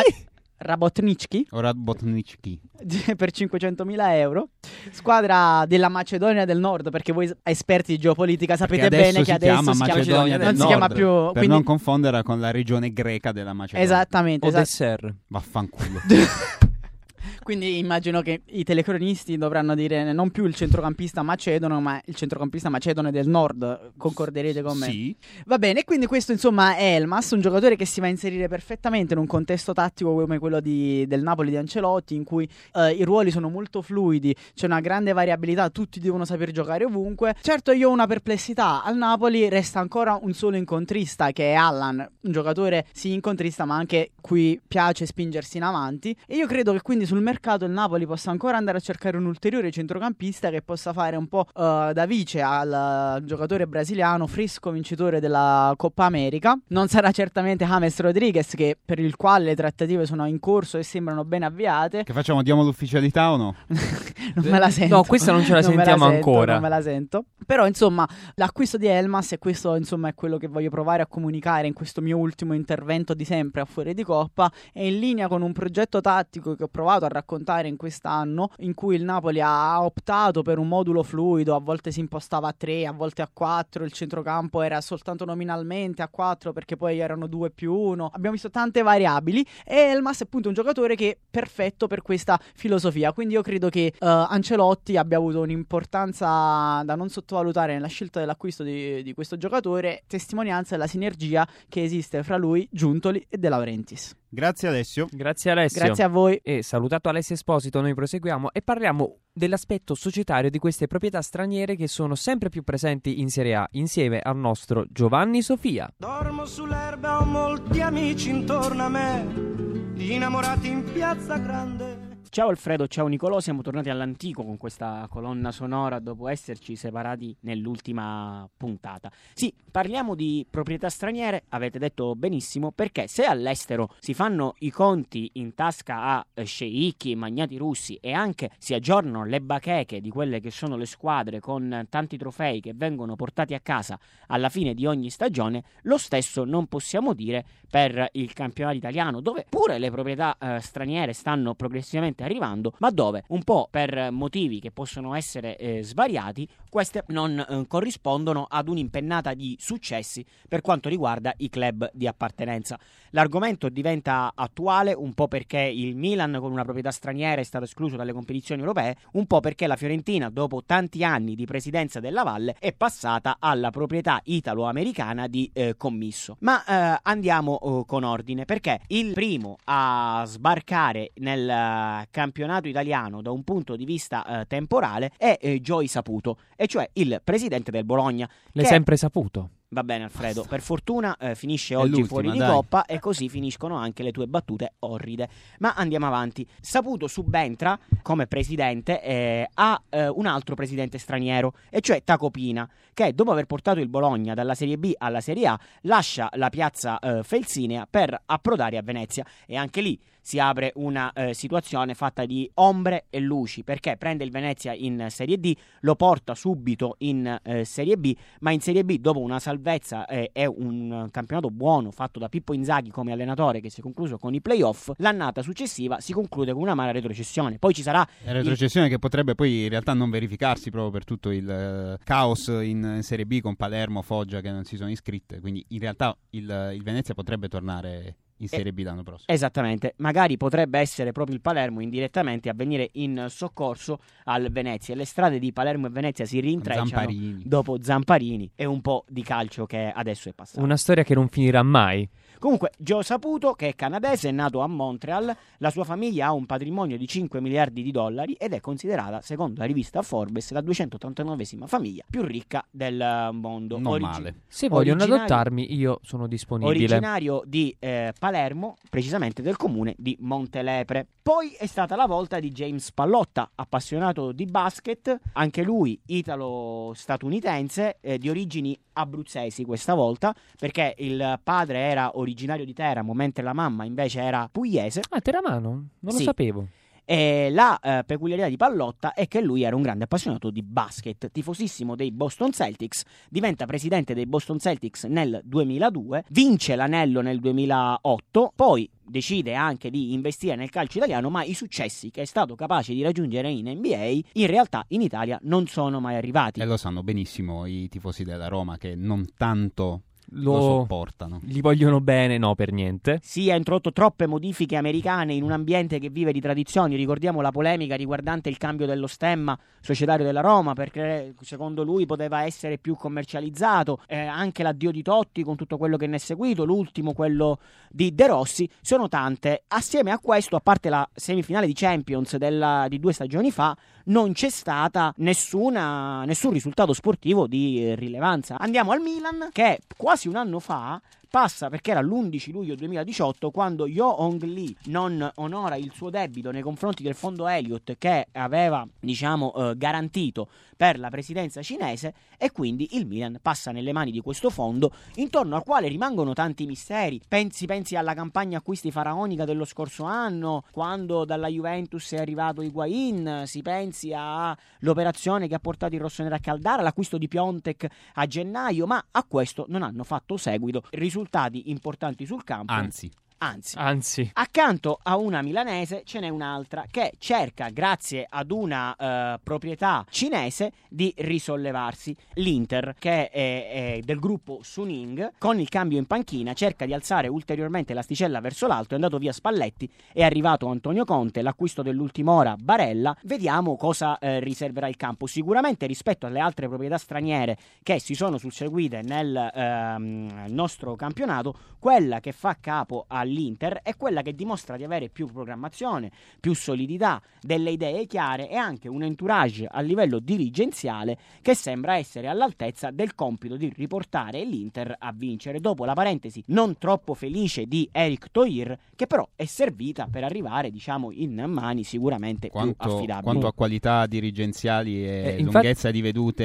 Rabotnitsky 0.61 1.47
Ora 1.51 1.73
Botnicki. 1.73 2.59
per 3.15 3.31
500.000 3.31 3.95
euro, 4.15 4.49
squadra 4.91 5.65
della 5.65 5.87
Macedonia 5.87 6.43
del 6.45 6.59
Nord, 6.59 6.89
perché 6.91 7.13
voi 7.13 7.31
esperti 7.43 7.93
di 7.93 7.97
geopolitica 7.99 8.57
sapete 8.57 8.89
bene 8.89 9.23
che 9.23 9.31
adesso 9.31 9.53
chiama 9.53 9.73
si 9.73 9.83
chiama 9.83 9.99
Macedonia 9.99 10.37
non 10.37 10.45
del 10.47 10.57
si 10.57 10.65
chiama 10.65 10.87
più... 10.87 11.05
Per 11.07 11.31
quindi- 11.31 11.47
non 11.47 11.63
confonderla 11.63 12.23
con 12.23 12.39
la 12.39 12.51
regione 12.51 12.91
greca 12.91 13.31
della 13.31 13.53
Macedonia. 13.53 13.85
Esattamente, 13.85 14.45
O 14.45 14.49
esat- 14.49 14.61
dessert. 14.61 15.15
Vaffanculo. 15.27 16.01
Quindi 17.49 17.79
immagino 17.79 18.21
che 18.21 18.43
i 18.49 18.63
telecronisti 18.63 19.35
dovranno 19.35 19.73
dire 19.73 20.13
non 20.13 20.29
più 20.29 20.45
il 20.45 20.53
centrocampista 20.53 21.23
macedono, 21.23 21.81
ma 21.81 21.99
il 22.05 22.13
centrocampista 22.13 22.69
macedone 22.69 23.09
del 23.09 23.27
nord. 23.27 23.93
Concorderete 23.97 24.61
con 24.61 24.77
me? 24.77 24.85
Sì. 24.85 25.15
Va 25.47 25.57
bene, 25.57 25.83
quindi 25.83 26.05
questo 26.05 26.31
insomma 26.31 26.75
è 26.75 26.93
Elmas, 26.93 27.31
un 27.31 27.41
giocatore 27.41 27.75
che 27.75 27.85
si 27.85 28.01
va 28.01 28.05
a 28.05 28.11
inserire 28.11 28.47
perfettamente 28.47 29.13
in 29.13 29.19
un 29.19 29.25
contesto 29.25 29.73
tattico 29.73 30.13
come 30.13 30.37
quello 30.37 30.59
di- 30.59 31.07
del 31.07 31.23
Napoli 31.23 31.49
di 31.49 31.57
Ancelotti, 31.57 32.13
in 32.13 32.23
cui 32.23 32.47
eh, 32.75 32.91
i 32.91 33.03
ruoli 33.03 33.31
sono 33.31 33.49
molto 33.49 33.81
fluidi, 33.81 34.35
c'è 34.53 34.67
una 34.67 34.79
grande 34.79 35.11
variabilità, 35.11 35.71
tutti 35.71 35.99
devono 35.99 36.25
saper 36.25 36.51
giocare 36.51 36.85
ovunque. 36.85 37.33
Certo, 37.41 37.71
io 37.71 37.89
ho 37.89 37.91
una 37.91 38.05
perplessità: 38.05 38.83
al 38.83 38.95
Napoli 38.95 39.49
resta 39.49 39.79
ancora 39.79 40.19
un 40.21 40.33
solo 40.33 40.55
incontrista 40.55 41.31
che 41.31 41.53
è 41.53 41.55
Allan, 41.55 41.97
un 41.97 42.31
giocatore 42.31 42.85
sì 42.93 43.11
incontrista, 43.11 43.65
ma 43.65 43.75
anche 43.75 44.11
cui 44.21 44.61
piace 44.67 45.07
spingersi 45.07 45.57
in 45.57 45.63
avanti. 45.63 46.15
E 46.27 46.35
io 46.35 46.45
credo 46.45 46.73
che 46.73 46.83
quindi 46.83 47.07
sul 47.07 47.17
mercato 47.19 47.37
il 47.65 47.71
Napoli 47.71 48.05
possa 48.05 48.31
ancora 48.31 48.57
andare 48.57 48.77
a 48.77 48.81
cercare 48.81 49.17
un 49.17 49.25
ulteriore 49.25 49.71
centrocampista 49.71 50.49
che 50.49 50.61
possa 50.61 50.91
fare 50.93 51.15
un 51.15 51.27
po' 51.27 51.45
eh, 51.47 51.91
da 51.93 52.05
vice 52.05 52.41
al 52.41 53.21
giocatore 53.23 53.65
brasiliano 53.65 54.27
fresco 54.27 54.71
vincitore 54.71 55.19
della 55.19 55.73
Coppa 55.77 56.05
America. 56.05 56.59
Non 56.67 56.89
sarà 56.89 57.11
certamente 57.11 57.65
James 57.65 57.97
Rodriguez, 57.99 58.53
che, 58.55 58.77
per 58.83 58.99
il 58.99 59.15
quale 59.15 59.45
le 59.45 59.55
trattative 59.55 60.05
sono 60.05 60.27
in 60.27 60.39
corso 60.39 60.77
e 60.77 60.83
sembrano 60.83 61.23
ben 61.23 61.43
avviate. 61.43 62.03
Che 62.03 62.13
facciamo? 62.13 62.43
Diamo 62.43 62.63
l'ufficialità 62.63 63.31
o 63.31 63.37
no? 63.37 63.55
non 64.35 64.45
me 64.45 64.59
la 64.59 64.69
sento. 64.69 64.95
No, 64.95 65.03
questa 65.03 65.31
non 65.31 65.43
ce 65.43 65.51
la 65.51 65.57
me 65.57 65.63
sentiamo 65.63 66.03
sento, 66.03 66.15
ancora. 66.15 66.53
Non 66.53 66.61
me 66.61 66.69
la 66.69 66.81
sento. 66.81 67.25
Però, 67.45 67.65
insomma, 67.65 68.07
l'acquisto 68.35 68.77
di 68.77 68.87
Elmas, 68.87 69.31
e 69.31 69.37
questo 69.37 69.75
insomma 69.75 70.09
è 70.09 70.13
quello 70.13 70.37
che 70.37 70.47
voglio 70.47 70.69
provare 70.69 71.01
a 71.01 71.07
comunicare 71.07 71.67
in 71.67 71.73
questo 71.73 72.01
mio 72.01 72.17
ultimo 72.17 72.53
intervento 72.53 73.13
di 73.13 73.23
sempre 73.23 73.61
a 73.61 73.65
fuori 73.65 73.93
di 73.93 74.03
coppa, 74.03 74.51
è 74.73 74.81
in 74.81 74.99
linea 74.99 75.27
con 75.27 75.41
un 75.41 75.53
progetto 75.53 76.01
tattico 76.01 76.55
che 76.55 76.63
ho 76.63 76.67
provato 76.67 77.05
a 77.05 77.07
raccontare 77.07 77.27
in 77.67 77.77
quest'anno, 77.77 78.51
in 78.57 78.73
cui 78.73 78.95
il 78.95 79.03
Napoli 79.03 79.41
ha 79.41 79.83
optato 79.83 80.41
per 80.41 80.57
un 80.57 80.67
modulo 80.67 81.03
fluido, 81.03 81.55
a 81.55 81.59
volte 81.59 81.91
si 81.91 81.99
impostava 81.99 82.47
a 82.47 82.53
3, 82.55 82.87
a 82.87 82.91
volte 82.91 83.21
a 83.21 83.29
4, 83.31 83.83
il 83.83 83.91
centrocampo 83.91 84.61
era 84.61 84.81
soltanto 84.81 85.25
nominalmente 85.25 86.01
a 86.01 86.07
4 86.07 86.53
perché 86.53 86.75
poi 86.75 86.99
erano 86.99 87.27
2 87.27 87.51
più 87.51 87.73
1. 87.73 88.11
Abbiamo 88.13 88.33
visto 88.33 88.49
tante 88.49 88.81
variabili 88.81 89.45
e 89.65 89.75
Elmas 89.75 90.21
è 90.21 90.23
appunto 90.23 90.47
un 90.47 90.53
giocatore 90.53 90.95
che 90.95 91.11
è 91.11 91.17
perfetto 91.29 91.87
per 91.87 92.01
questa 92.01 92.39
filosofia, 92.55 93.13
quindi 93.13 93.33
io 93.33 93.41
credo 93.41 93.69
che 93.69 93.85
eh, 93.85 93.95
Ancelotti 93.99 94.97
abbia 94.97 95.17
avuto 95.17 95.41
un'importanza 95.41 96.81
da 96.83 96.95
non 96.95 97.09
sottovalutare 97.09 97.73
nella 97.73 97.87
scelta 97.87 98.19
dell'acquisto 98.19 98.63
di, 98.63 99.03
di 99.03 99.13
questo 99.13 99.37
giocatore, 99.37 100.03
testimonianza 100.07 100.75
della 100.75 100.87
sinergia 100.87 101.47
che 101.67 101.83
esiste 101.83 102.23
fra 102.23 102.37
lui, 102.37 102.67
Giuntoli 102.71 103.25
e 103.29 103.37
De 103.37 103.49
Laurentiis. 103.49 104.15
Grazie 104.29 104.67
Alessio. 104.67 105.07
Grazie 105.11 105.51
Alessio. 105.51 105.83
Grazie 105.83 106.03
a 106.03 106.07
voi. 106.07 106.39
E 106.43 106.61
salutato 106.61 107.09
Alessio 107.09 107.35
Esposito, 107.35 107.81
noi 107.81 107.93
proseguiamo 107.95 108.51
e 108.51 108.61
parliamo 108.61 109.17
dell'aspetto 109.33 109.95
societario 109.95 110.49
di 110.49 110.59
queste 110.59 110.87
proprietà 110.87 111.21
straniere 111.21 111.75
che 111.75 111.87
sono 111.87 112.15
sempre 112.15 112.49
più 112.49 112.63
presenti 112.63 113.21
in 113.21 113.29
Serie 113.29 113.55
A, 113.55 113.67
insieme 113.71 114.19
al 114.19 114.37
nostro 114.37 114.85
Giovanni 114.89 115.41
Sofia. 115.41 115.91
Dormo 115.97 116.45
sull'erba, 116.45 117.21
ho 117.21 117.25
molti 117.25 117.81
amici 117.81 118.29
intorno 118.29 118.83
a 118.83 118.89
me, 118.89 119.93
innamorati 119.95 120.69
in 120.69 120.83
piazza 120.91 121.37
grande. 121.37 122.08
Ciao 122.31 122.49
Alfredo, 122.49 122.87
ciao 122.87 123.07
Nicolò, 123.07 123.39
siamo 123.39 123.63
tornati 123.63 123.89
all'antico 123.89 124.43
con 124.43 124.55
questa 124.55 125.07
colonna 125.09 125.51
sonora 125.51 125.97
dopo 125.97 126.27
esserci 126.27 126.75
separati 126.75 127.35
nell'ultima 127.39 128.47
puntata. 128.55 129.11
Sì, 129.33 129.51
parliamo 129.71 130.13
di 130.13 130.45
proprietà 130.47 130.89
straniere, 130.89 131.45
avete 131.49 131.79
detto 131.79 132.15
benissimo, 132.15 132.69
perché 132.69 133.07
se 133.07 133.25
all'estero 133.25 133.89
si 133.97 134.13
fanno 134.13 134.53
i 134.59 134.69
conti 134.69 135.31
in 135.33 135.55
tasca 135.55 136.03
a 136.03 136.25
eh, 136.35 136.43
sceicchi 136.43 137.15
magnati 137.15 137.57
russi 137.57 137.95
e 137.95 138.13
anche 138.13 138.51
si 138.59 138.75
aggiornano 138.75 139.25
le 139.25 139.41
bacheche 139.41 139.99
di 139.99 140.11
quelle 140.11 140.39
che 140.39 140.51
sono 140.51 140.77
le 140.77 140.85
squadre 140.85 141.39
con 141.39 141.87
tanti 141.89 142.15
trofei 142.15 142.61
che 142.61 142.73
vengono 142.75 143.15
portati 143.15 143.55
a 143.55 143.59
casa 143.59 143.99
alla 144.27 144.49
fine 144.49 144.75
di 144.75 144.85
ogni 144.85 145.09
stagione, 145.09 145.63
lo 145.81 145.97
stesso 145.97 146.43
non 146.43 146.67
possiamo 146.67 147.13
dire 147.13 147.43
per 147.67 148.09
il 148.13 148.33
campionato 148.33 148.77
italiano, 148.77 149.19
dove 149.19 149.47
pure 149.49 149.79
le 149.79 149.89
proprietà 149.89 150.37
eh, 150.37 150.59
straniere 150.59 151.13
stanno 151.13 151.55
progressivamente 151.55 152.18
arrivando, 152.23 152.73
ma 152.79 152.89
dove 152.89 153.23
un 153.27 153.43
po' 153.43 153.67
per 153.69 154.09
motivi 154.11 154.59
che 154.59 154.71
possono 154.71 155.13
essere 155.13 155.57
eh, 155.57 155.83
svariati, 155.83 156.47
queste 156.69 157.03
non 157.07 157.39
eh, 157.39 157.65
corrispondono 157.67 158.45
ad 158.49 158.67
un'impennata 158.67 159.33
di 159.33 159.57
successi 159.59 160.25
per 160.47 160.61
quanto 160.61 160.89
riguarda 160.89 161.33
i 161.37 161.49
club 161.49 161.89
di 161.93 162.07
appartenenza. 162.07 162.79
L'argomento 163.11 163.69
diventa 163.69 164.33
attuale 164.35 164.93
un 164.93 165.13
po' 165.13 165.27
perché 165.27 165.59
il 165.59 165.95
Milan 165.95 166.37
con 166.39 166.51
una 166.51 166.63
proprietà 166.63 166.91
straniera 166.91 167.41
è 167.41 167.43
stato 167.43 167.65
escluso 167.65 167.95
dalle 167.95 168.13
competizioni 168.13 168.61
europee, 168.61 168.95
un 169.13 169.25
po' 169.25 169.39
perché 169.39 169.65
la 169.65 169.75
Fiorentina 169.75 170.29
dopo 170.29 170.63
tanti 170.63 171.03
anni 171.03 171.35
di 171.35 171.45
presidenza 171.45 171.99
della 171.99 172.23
Valle 172.23 172.55
è 172.59 172.73
passata 172.73 173.37
alla 173.39 173.71
proprietà 173.71 174.19
italo-americana 174.23 175.27
di 175.27 175.49
eh, 175.53 175.75
Commisso. 175.75 176.37
Ma 176.41 176.63
eh, 176.63 176.99
andiamo 177.01 177.53
oh, 177.53 177.85
con 177.85 178.03
ordine 178.03 178.45
perché 178.45 178.81
il 178.87 179.13
primo 179.13 179.57
a 179.65 180.23
sbarcare 180.25 181.11
nel 181.15 181.49
eh, 181.49 182.07
campionato 182.09 182.67
italiano 182.67 183.21
da 183.21 183.31
un 183.31 183.43
punto 183.43 183.75
di 183.75 183.85
vista 183.85 184.41
eh, 184.41 184.45
temporale 184.47 185.11
è 185.17 185.37
eh, 185.39 185.61
Joey 185.61 185.87
Saputo, 185.87 186.37
e 186.55 186.67
cioè 186.67 186.89
il 186.93 187.21
presidente 187.23 187.71
del 187.71 187.85
Bologna. 187.85 188.29
L'hai 188.53 188.65
sempre 188.65 188.97
saputo. 188.97 189.49
Va 189.71 189.83
bene 189.83 190.05
Alfredo, 190.05 190.45
per 190.49 190.61
fortuna 190.61 191.15
eh, 191.17 191.35
finisce 191.35 191.75
È 191.75 191.77
oggi 191.77 192.03
fuori 192.03 192.31
di 192.31 192.39
dai. 192.39 192.49
coppa 192.49 192.85
e 192.85 192.97
così 192.97 193.29
finiscono 193.29 193.75
anche 193.75 194.01
le 194.01 194.11
tue 194.11 194.25
battute 194.25 194.73
orride. 194.79 195.29
Ma 195.59 195.75
andiamo 195.75 196.07
avanti. 196.07 196.43
Saputo 196.59 197.05
subentra 197.05 197.77
come 198.01 198.25
presidente 198.25 198.99
eh, 198.99 199.47
a 199.53 199.79
eh, 199.89 200.07
un 200.07 200.25
altro 200.25 200.55
presidente 200.55 200.97
straniero, 200.97 201.53
e 201.69 201.81
cioè 201.81 202.03
Tacopina, 202.03 202.67
che 202.95 203.13
dopo 203.13 203.29
aver 203.29 203.45
portato 203.45 203.79
il 203.79 203.89
Bologna 203.89 204.33
dalla 204.33 204.55
Serie 204.55 204.79
B 204.79 204.91
alla 204.97 205.21
Serie 205.21 205.45
A 205.45 205.59
lascia 205.81 206.31
la 206.33 206.49
piazza 206.49 206.97
eh, 206.97 207.21
Felsinea 207.21 207.85
per 207.87 208.19
approdare 208.25 208.75
a 208.75 208.81
Venezia 208.81 209.23
e 209.45 209.55
anche 209.55 209.81
lì 209.81 209.99
si 210.19 210.39
apre 210.39 210.71
una 210.75 211.13
eh, 211.13 211.33
situazione 211.33 211.93
fatta 211.93 212.25
di 212.25 212.49
ombre 212.55 213.05
e 213.09 213.19
luci 213.19 213.63
perché 213.63 213.97
prende 213.97 214.23
il 214.23 214.31
Venezia 214.31 214.73
in 214.73 215.07
Serie 215.09 215.39
D, 215.39 215.55
lo 215.81 215.95
porta 215.95 216.35
subito 216.35 216.95
in 216.99 217.39
eh, 217.43 217.65
Serie 217.65 217.97
B, 217.97 218.15
ma 218.41 218.51
in 218.51 218.61
Serie 218.61 218.83
B 218.83 218.97
dopo 218.97 219.19
una 219.19 219.39
salvezza 219.39 219.57
eh, 220.07 220.29
e 220.33 220.45
un 220.45 221.07
campionato 221.11 221.49
buono 221.49 221.91
fatto 221.91 222.19
da 222.19 222.29
Pippo 222.29 222.53
Inzaghi 222.53 222.89
come 222.89 223.11
allenatore 223.11 223.59
che 223.59 223.69
si 223.69 223.79
è 223.79 223.83
concluso 223.83 224.17
con 224.17 224.33
i 224.33 224.41
playoff, 224.41 224.91
l'annata 224.97 225.41
successiva 225.41 225.99
si 225.99 226.13
conclude 226.13 226.53
con 226.53 226.61
una 226.61 226.75
mala 226.75 226.91
retrocessione. 226.91 227.57
Poi 227.59 227.73
ci 227.73 227.81
sarà 227.81 228.07
È 228.23 228.31
retrocessione 228.31 228.89
che 228.89 228.99
potrebbe 228.99 229.35
poi 229.35 229.63
in 229.63 229.69
realtà 229.69 229.93
non 229.93 230.09
verificarsi 230.09 230.69
proprio 230.69 230.91
per 230.91 231.03
tutto 231.03 231.31
il 231.31 231.49
eh, 231.49 231.97
caos 232.03 232.47
in, 232.47 232.93
in 232.95 233.03
Serie 233.03 233.25
B 233.25 233.41
con 233.41 233.55
Palermo, 233.55 234.01
Foggia 234.01 234.41
che 234.41 234.51
non 234.51 234.63
si 234.63 234.77
sono 234.77 234.89
iscritte. 234.89 235.39
Quindi 235.39 235.65
in 235.69 235.79
realtà 235.79 236.15
il, 236.31 236.71
il 236.73 236.83
Venezia 236.83 237.13
potrebbe 237.13 237.47
tornare 237.47 238.15
in 238.39 238.47
Serie 238.47 238.73
B 238.73 238.83
l'anno 238.83 239.03
prossimo. 239.03 239.25
Esattamente, 239.27 239.93
magari 239.97 240.37
potrebbe 240.37 240.79
essere 240.79 241.11
proprio 241.11 241.35
il 241.35 241.41
Palermo 241.41 241.81
indirettamente 241.81 242.49
a 242.49 242.53
venire 242.53 242.89
in 242.93 243.27
soccorso 243.29 243.99
al 244.25 244.49
Venezia. 244.51 244.95
Le 244.95 245.05
strade 245.05 245.39
di 245.39 245.51
Palermo 245.51 245.87
e 245.87 245.89
Venezia 245.89 246.25
si 246.25 246.39
rintrecciano 246.39 246.87
Zamparini. 246.87 247.43
dopo 247.45 247.77
Zamparini 247.81 248.51
e 248.55 248.65
un 248.65 248.81
po' 248.81 249.05
di 249.07 249.23
calcio 249.23 249.65
che 249.65 249.91
adesso 249.93 250.29
è 250.29 250.33
passato. 250.33 250.63
Una 250.63 250.77
storia 250.77 251.03
che 251.03 251.13
non 251.13 251.27
finirà 251.27 251.63
mai. 251.63 252.07
Comunque, 252.39 252.71
Joe 252.77 253.03
Saputo, 253.03 253.51
che 253.51 253.67
è 253.67 253.75
canadese, 253.75 254.29
è 254.29 254.31
nato 254.31 254.61
a 254.61 254.67
Montreal, 254.67 255.35
la 255.57 255.69
sua 255.69 255.83
famiglia 255.83 256.27
ha 256.27 256.31
un 256.31 256.45
patrimonio 256.45 256.97
di 256.97 257.05
5 257.05 257.41
miliardi 257.41 257.83
di 257.83 257.91
dollari 257.91 258.31
ed 258.33 258.53
è 258.53 258.61
considerata, 258.61 259.19
secondo 259.19 259.59
la 259.59 259.65
rivista 259.65 260.01
Forbes, 260.01 260.51
la 260.51 260.61
289esima 260.61 261.67
famiglia 261.67 262.05
più 262.09 262.23
ricca 262.23 262.65
del 262.71 263.01
eh, 263.01 263.31
mondo. 263.33 263.77
Non 263.77 263.91
Origi- 263.91 264.09
male. 264.09 264.35
Se 264.47 264.69
vogliono 264.69 265.03
adottarmi, 265.03 265.75
io 265.75 265.99
sono 266.01 266.27
disponibile. 266.27 266.85
originario 266.85 267.43
di 267.45 267.75
eh, 267.77 268.13
Palermo, 268.17 268.77
precisamente 268.89 269.41
del 269.41 269.57
comune 269.57 269.95
di 269.97 270.15
Montelepre. 270.21 271.07
Poi 271.21 271.51
è 271.51 271.65
stata 271.65 271.97
la 271.97 272.07
volta 272.07 272.39
di 272.39 272.51
James 272.51 272.93
Pallotta, 272.93 273.51
appassionato 273.53 274.31
di 274.31 274.45
basket, 274.45 275.19
anche 275.33 275.61
lui 275.61 275.99
italo-statunitense, 276.05 277.97
eh, 277.99 278.17
di 278.17 278.29
origini 278.29 278.79
abruzzesi 278.93 279.65
questa 279.65 279.93
volta, 279.93 280.33
perché 280.57 280.95
il 280.99 281.39
padre 281.43 281.79
era 281.79 282.11
originario 282.13 282.27
di 282.33 282.73
Teramo, 282.73 283.13
mentre 283.13 283.43
la 283.43 283.53
mamma 283.53 283.85
invece 283.85 284.21
era 284.21 284.47
pugliese. 284.51 285.01
Ah, 285.09 285.21
Teramano? 285.21 285.69
Non 285.69 285.87
lo 285.99 286.11
Sì. 286.11 286.23
sapevo. 286.23 286.67
E 287.11 287.49
la 287.49 287.79
eh, 287.79 288.03
peculiarità 288.05 288.47
di 288.47 288.55
Pallotta 288.55 289.13
è 289.15 289.27
che 289.27 289.41
lui 289.41 289.63
era 289.63 289.75
un 289.75 289.81
grande 289.81 290.03
appassionato 290.03 290.51
di 290.51 290.61
basket, 290.61 291.31
tifosissimo 291.31 291.95
dei 291.95 292.11
Boston 292.11 292.51
Celtics, 292.51 293.03
diventa 293.29 293.65
presidente 293.65 294.13
dei 294.13 294.27
Boston 294.27 294.59
Celtics 294.59 295.05
nel 295.05 295.41
2002, 295.43 296.25
vince 296.29 296.75
l'anello 296.75 297.21
nel 297.21 297.39
2008, 297.39 298.53
poi 298.55 298.87
decide 299.03 299.55
anche 299.55 299.89
di 299.89 300.13
investire 300.13 300.55
nel 300.55 300.69
calcio 300.69 300.99
italiano, 300.99 301.31
ma 301.31 301.43
i 301.43 301.55
successi 301.55 302.11
che 302.11 302.21
è 302.21 302.25
stato 302.25 302.53
capace 302.53 302.93
di 302.93 303.01
raggiungere 303.01 303.49
in 303.49 303.67
NBA 303.69 304.19
in 304.33 304.45
realtà 304.45 304.85
in 304.89 305.01
Italia 305.01 305.39
non 305.45 305.65
sono 305.65 305.99
mai 305.99 306.15
arrivati. 306.15 306.59
E 306.59 306.65
lo 306.65 306.77
sanno 306.77 307.01
benissimo 307.01 307.65
i 307.65 307.89
tifosi 307.89 308.23
della 308.23 308.47
Roma 308.49 308.77
che 308.77 308.93
non 308.95 309.25
tanto 309.35 310.03
lo, 310.31 310.53
Lo- 310.53 310.61
sopportano. 310.61 311.39
Gli 311.43 311.61
vogliono 311.61 312.01
bene? 312.01 312.37
No, 312.37 312.55
per 312.55 312.71
niente. 312.71 313.19
Sì, 313.21 313.49
ha 313.51 313.55
introdotto 313.55 313.91
troppe 313.91 314.27
modifiche 314.27 314.75
americane 314.75 315.33
in 315.33 315.43
un 315.43 315.51
ambiente 315.51 315.99
che 315.99 316.09
vive 316.09 316.31
di 316.31 316.39
tradizioni. 316.41 316.95
Ricordiamo 316.95 317.41
la 317.41 317.51
polemica 317.51 317.95
riguardante 317.95 318.49
il 318.49 318.57
cambio 318.57 318.85
dello 318.85 319.07
stemma 319.07 319.57
societario 319.81 320.25
della 320.25 320.41
Roma, 320.41 320.73
perché 320.73 321.33
secondo 321.41 321.83
lui 321.83 322.05
poteva 322.05 322.43
essere 322.43 322.77
più 322.77 322.95
commercializzato. 322.95 324.01
Eh, 324.07 324.17
anche 324.17 324.63
l'addio 324.63 324.91
di 324.91 325.01
Totti 325.01 325.43
con 325.43 325.55
tutto 325.55 325.77
quello 325.77 325.97
che 325.97 326.07
ne 326.07 326.15
è 326.15 326.19
seguito, 326.19 326.65
l'ultimo, 326.65 327.13
quello 327.13 327.59
di 327.89 328.13
De 328.13 328.27
Rossi, 328.27 328.69
sono 328.81 329.07
tante. 329.07 329.63
Assieme 329.67 330.11
a 330.11 330.19
questo, 330.19 330.55
a 330.55 330.59
parte 330.59 330.89
la 330.89 331.07
semifinale 331.13 331.65
di 331.65 331.73
Champions 331.73 332.35
della- 332.37 332.85
di 332.89 332.99
due 332.99 333.13
stagioni 333.13 333.51
fa, 333.51 333.75
non 334.05 334.33
c'è 334.33 334.49
stata 334.49 335.13
nessuna, 335.17 336.23
nessun 336.25 336.51
risultato 336.51 336.93
sportivo 336.93 337.47
di 337.47 337.93
rilevanza. 337.95 338.57
Andiamo 338.57 338.91
al 338.91 339.01
Milan, 339.01 339.49
che 339.51 339.79
quasi 339.95 340.27
un 340.27 340.35
anno 340.35 340.59
fa 340.59 341.01
passa 341.29 341.69
perché 341.69 341.91
era 341.91 342.01
l'11 342.01 342.51
luglio 342.51 342.75
2018 342.75 343.51
quando 343.51 343.85
Yo 343.85 344.07
Hong 344.07 344.41
Lee 344.43 344.73
non 344.85 345.29
onora 345.35 345.75
il 345.75 345.91
suo 345.93 346.09
debito 346.09 346.49
nei 346.51 346.63
confronti 346.63 347.03
del 347.03 347.13
fondo 347.13 347.47
Elliott 347.47 347.95
che 347.97 348.27
aveva 348.31 348.87
diciamo 348.99 349.53
eh, 349.53 349.77
garantito 349.77 350.49
per 350.75 350.97
la 350.97 351.09
presidenza 351.09 351.61
cinese 351.61 352.13
e 352.37 352.51
quindi 352.51 352.95
il 352.95 353.05
Milan 353.05 353.37
passa 353.41 353.71
nelle 353.71 353.91
mani 353.91 354.11
di 354.11 354.21
questo 354.21 354.49
fondo 354.49 354.93
intorno 355.15 355.57
al 355.57 355.63
quale 355.65 355.89
rimangono 355.89 356.31
tanti 356.31 356.65
misteri. 356.65 357.19
Pensi, 357.27 357.65
pensi 357.65 357.97
alla 357.97 358.13
campagna 358.13 358.59
acquisti 358.59 358.89
faraonica 358.89 359.43
dello 359.43 359.65
scorso 359.65 360.05
anno 360.05 360.63
quando 360.71 361.25
dalla 361.25 361.49
Juventus 361.49 362.13
è 362.13 362.17
arrivato 362.17 362.61
Higuain 362.61 363.43
si 363.45 363.61
pensi 363.61 364.13
all'operazione 364.13 365.49
che 365.49 365.55
ha 365.55 365.59
portato 365.59 365.95
il 365.95 366.01
rossonero 366.01 366.35
a 366.35 366.39
Caldara 366.39 366.81
l'acquisto 366.81 367.17
di 367.17 367.27
Piontek 367.27 367.87
a 368.13 368.25
gennaio 368.25 368.87
ma 368.87 369.03
a 369.11 369.25
questo 369.27 369.65
non 369.67 369.83
hanno 369.83 370.05
fatto 370.05 370.37
seguito 370.37 370.83
risultati 371.19 371.69
importanti 371.69 372.25
sul 372.25 372.43
campo. 372.43 372.71
Anzi, 372.73 373.11
Anzi, 373.41 373.77
Anzi, 373.77 374.31
Accanto 374.33 374.99
a 375.01 375.15
una 375.15 375.41
milanese 375.41 376.01
ce 376.03 376.19
n'è 376.19 376.27
un'altra 376.27 376.85
che 376.91 377.13
cerca, 377.19 377.69
grazie 377.69 378.25
ad 378.29 378.51
una 378.51 378.93
eh, 378.95 379.39
proprietà 379.41 380.05
cinese, 380.09 380.73
di 380.89 381.13
risollevarsi. 381.15 382.13
L'Inter, 382.33 382.95
che 382.99 383.29
è, 383.29 383.97
è 383.97 383.99
del 384.03 384.19
gruppo 384.19 384.59
Suning, 384.61 385.31
con 385.37 385.57
il 385.59 385.69
cambio 385.69 385.97
in 385.97 386.05
panchina 386.05 386.51
cerca 386.53 386.85
di 386.85 386.93
alzare 386.93 387.29
ulteriormente 387.29 387.93
l'asticella 387.93 388.41
verso 388.41 388.67
l'alto. 388.67 388.91
È 388.91 388.95
andato 388.95 389.17
via 389.17 389.31
Spalletti, 389.31 389.89
è 390.11 390.23
arrivato 390.23 390.67
Antonio 390.67 391.05
Conte, 391.05 391.41
l'acquisto 391.41 391.81
dell'ultima 391.81 392.33
ora 392.33 392.57
Barella. 392.59 393.15
Vediamo 393.23 393.77
cosa 393.77 394.19
eh, 394.19 394.41
riserverà 394.41 394.87
il 394.87 394.97
campo. 394.97 395.27
Sicuramente 395.27 395.85
rispetto 395.85 396.25
alle 396.25 396.39
altre 396.39 396.67
proprietà 396.67 396.97
straniere 396.97 397.57
che 397.83 397.99
si 397.99 398.15
sono 398.15 398.37
susseguite 398.37 399.01
nel 399.01 399.33
ehm, 399.53 400.47
nostro 400.49 400.95
campionato, 400.95 401.55
quella 401.79 402.19
che 402.19 402.33
fa 402.33 402.57
capo 402.59 403.05
all'Inter 403.29 403.79
è 403.83 403.95
quella 403.95 404.21
che 404.21 404.33
dimostra 404.35 404.75
di 404.75 404.83
avere 404.83 405.09
più 405.09 405.27
programmazione, 405.27 406.11
più 406.39 406.53
solidità, 406.53 407.21
delle 407.41 407.71
idee 407.71 408.05
chiare 408.05 408.49
e 408.49 408.55
anche 408.55 408.89
un 408.89 409.03
entourage 409.03 409.65
a 409.69 409.79
livello 409.81 410.19
dirigenziale 410.19 411.17
che 411.41 411.55
sembra 411.55 411.95
essere 411.97 412.27
all'altezza 412.27 412.91
del 412.91 413.15
compito 413.15 413.55
di 413.55 413.71
riportare 413.75 414.43
l'Inter 414.43 414.95
a 414.97 415.13
vincere 415.15 415.59
dopo 415.59 415.85
la 415.85 415.93
parentesi 415.93 416.43
non 416.47 416.77
troppo 416.77 417.13
felice 417.13 417.65
di 417.65 417.87
Eric 417.91 418.31
Toir 418.31 418.77
che 418.95 419.07
però 419.07 419.27
è 419.35 419.45
servita 419.45 420.07
per 420.11 420.23
arrivare 420.23 420.71
diciamo 420.71 421.11
in 421.11 421.43
mani 421.47 421.83
sicuramente 421.83 422.49
più 422.49 422.59
Quanto, 422.59 422.95
affidabili. 422.95 423.23
quanto 423.23 423.47
a 423.47 423.53
qualità 423.53 424.05
dirigenziali 424.07 425.03
e 425.05 425.07
Eh, 425.07 425.29
infatti- 425.37 425.43
lunghezza 425.43 425.91
di 425.91 426.01
vedute 426.01 426.43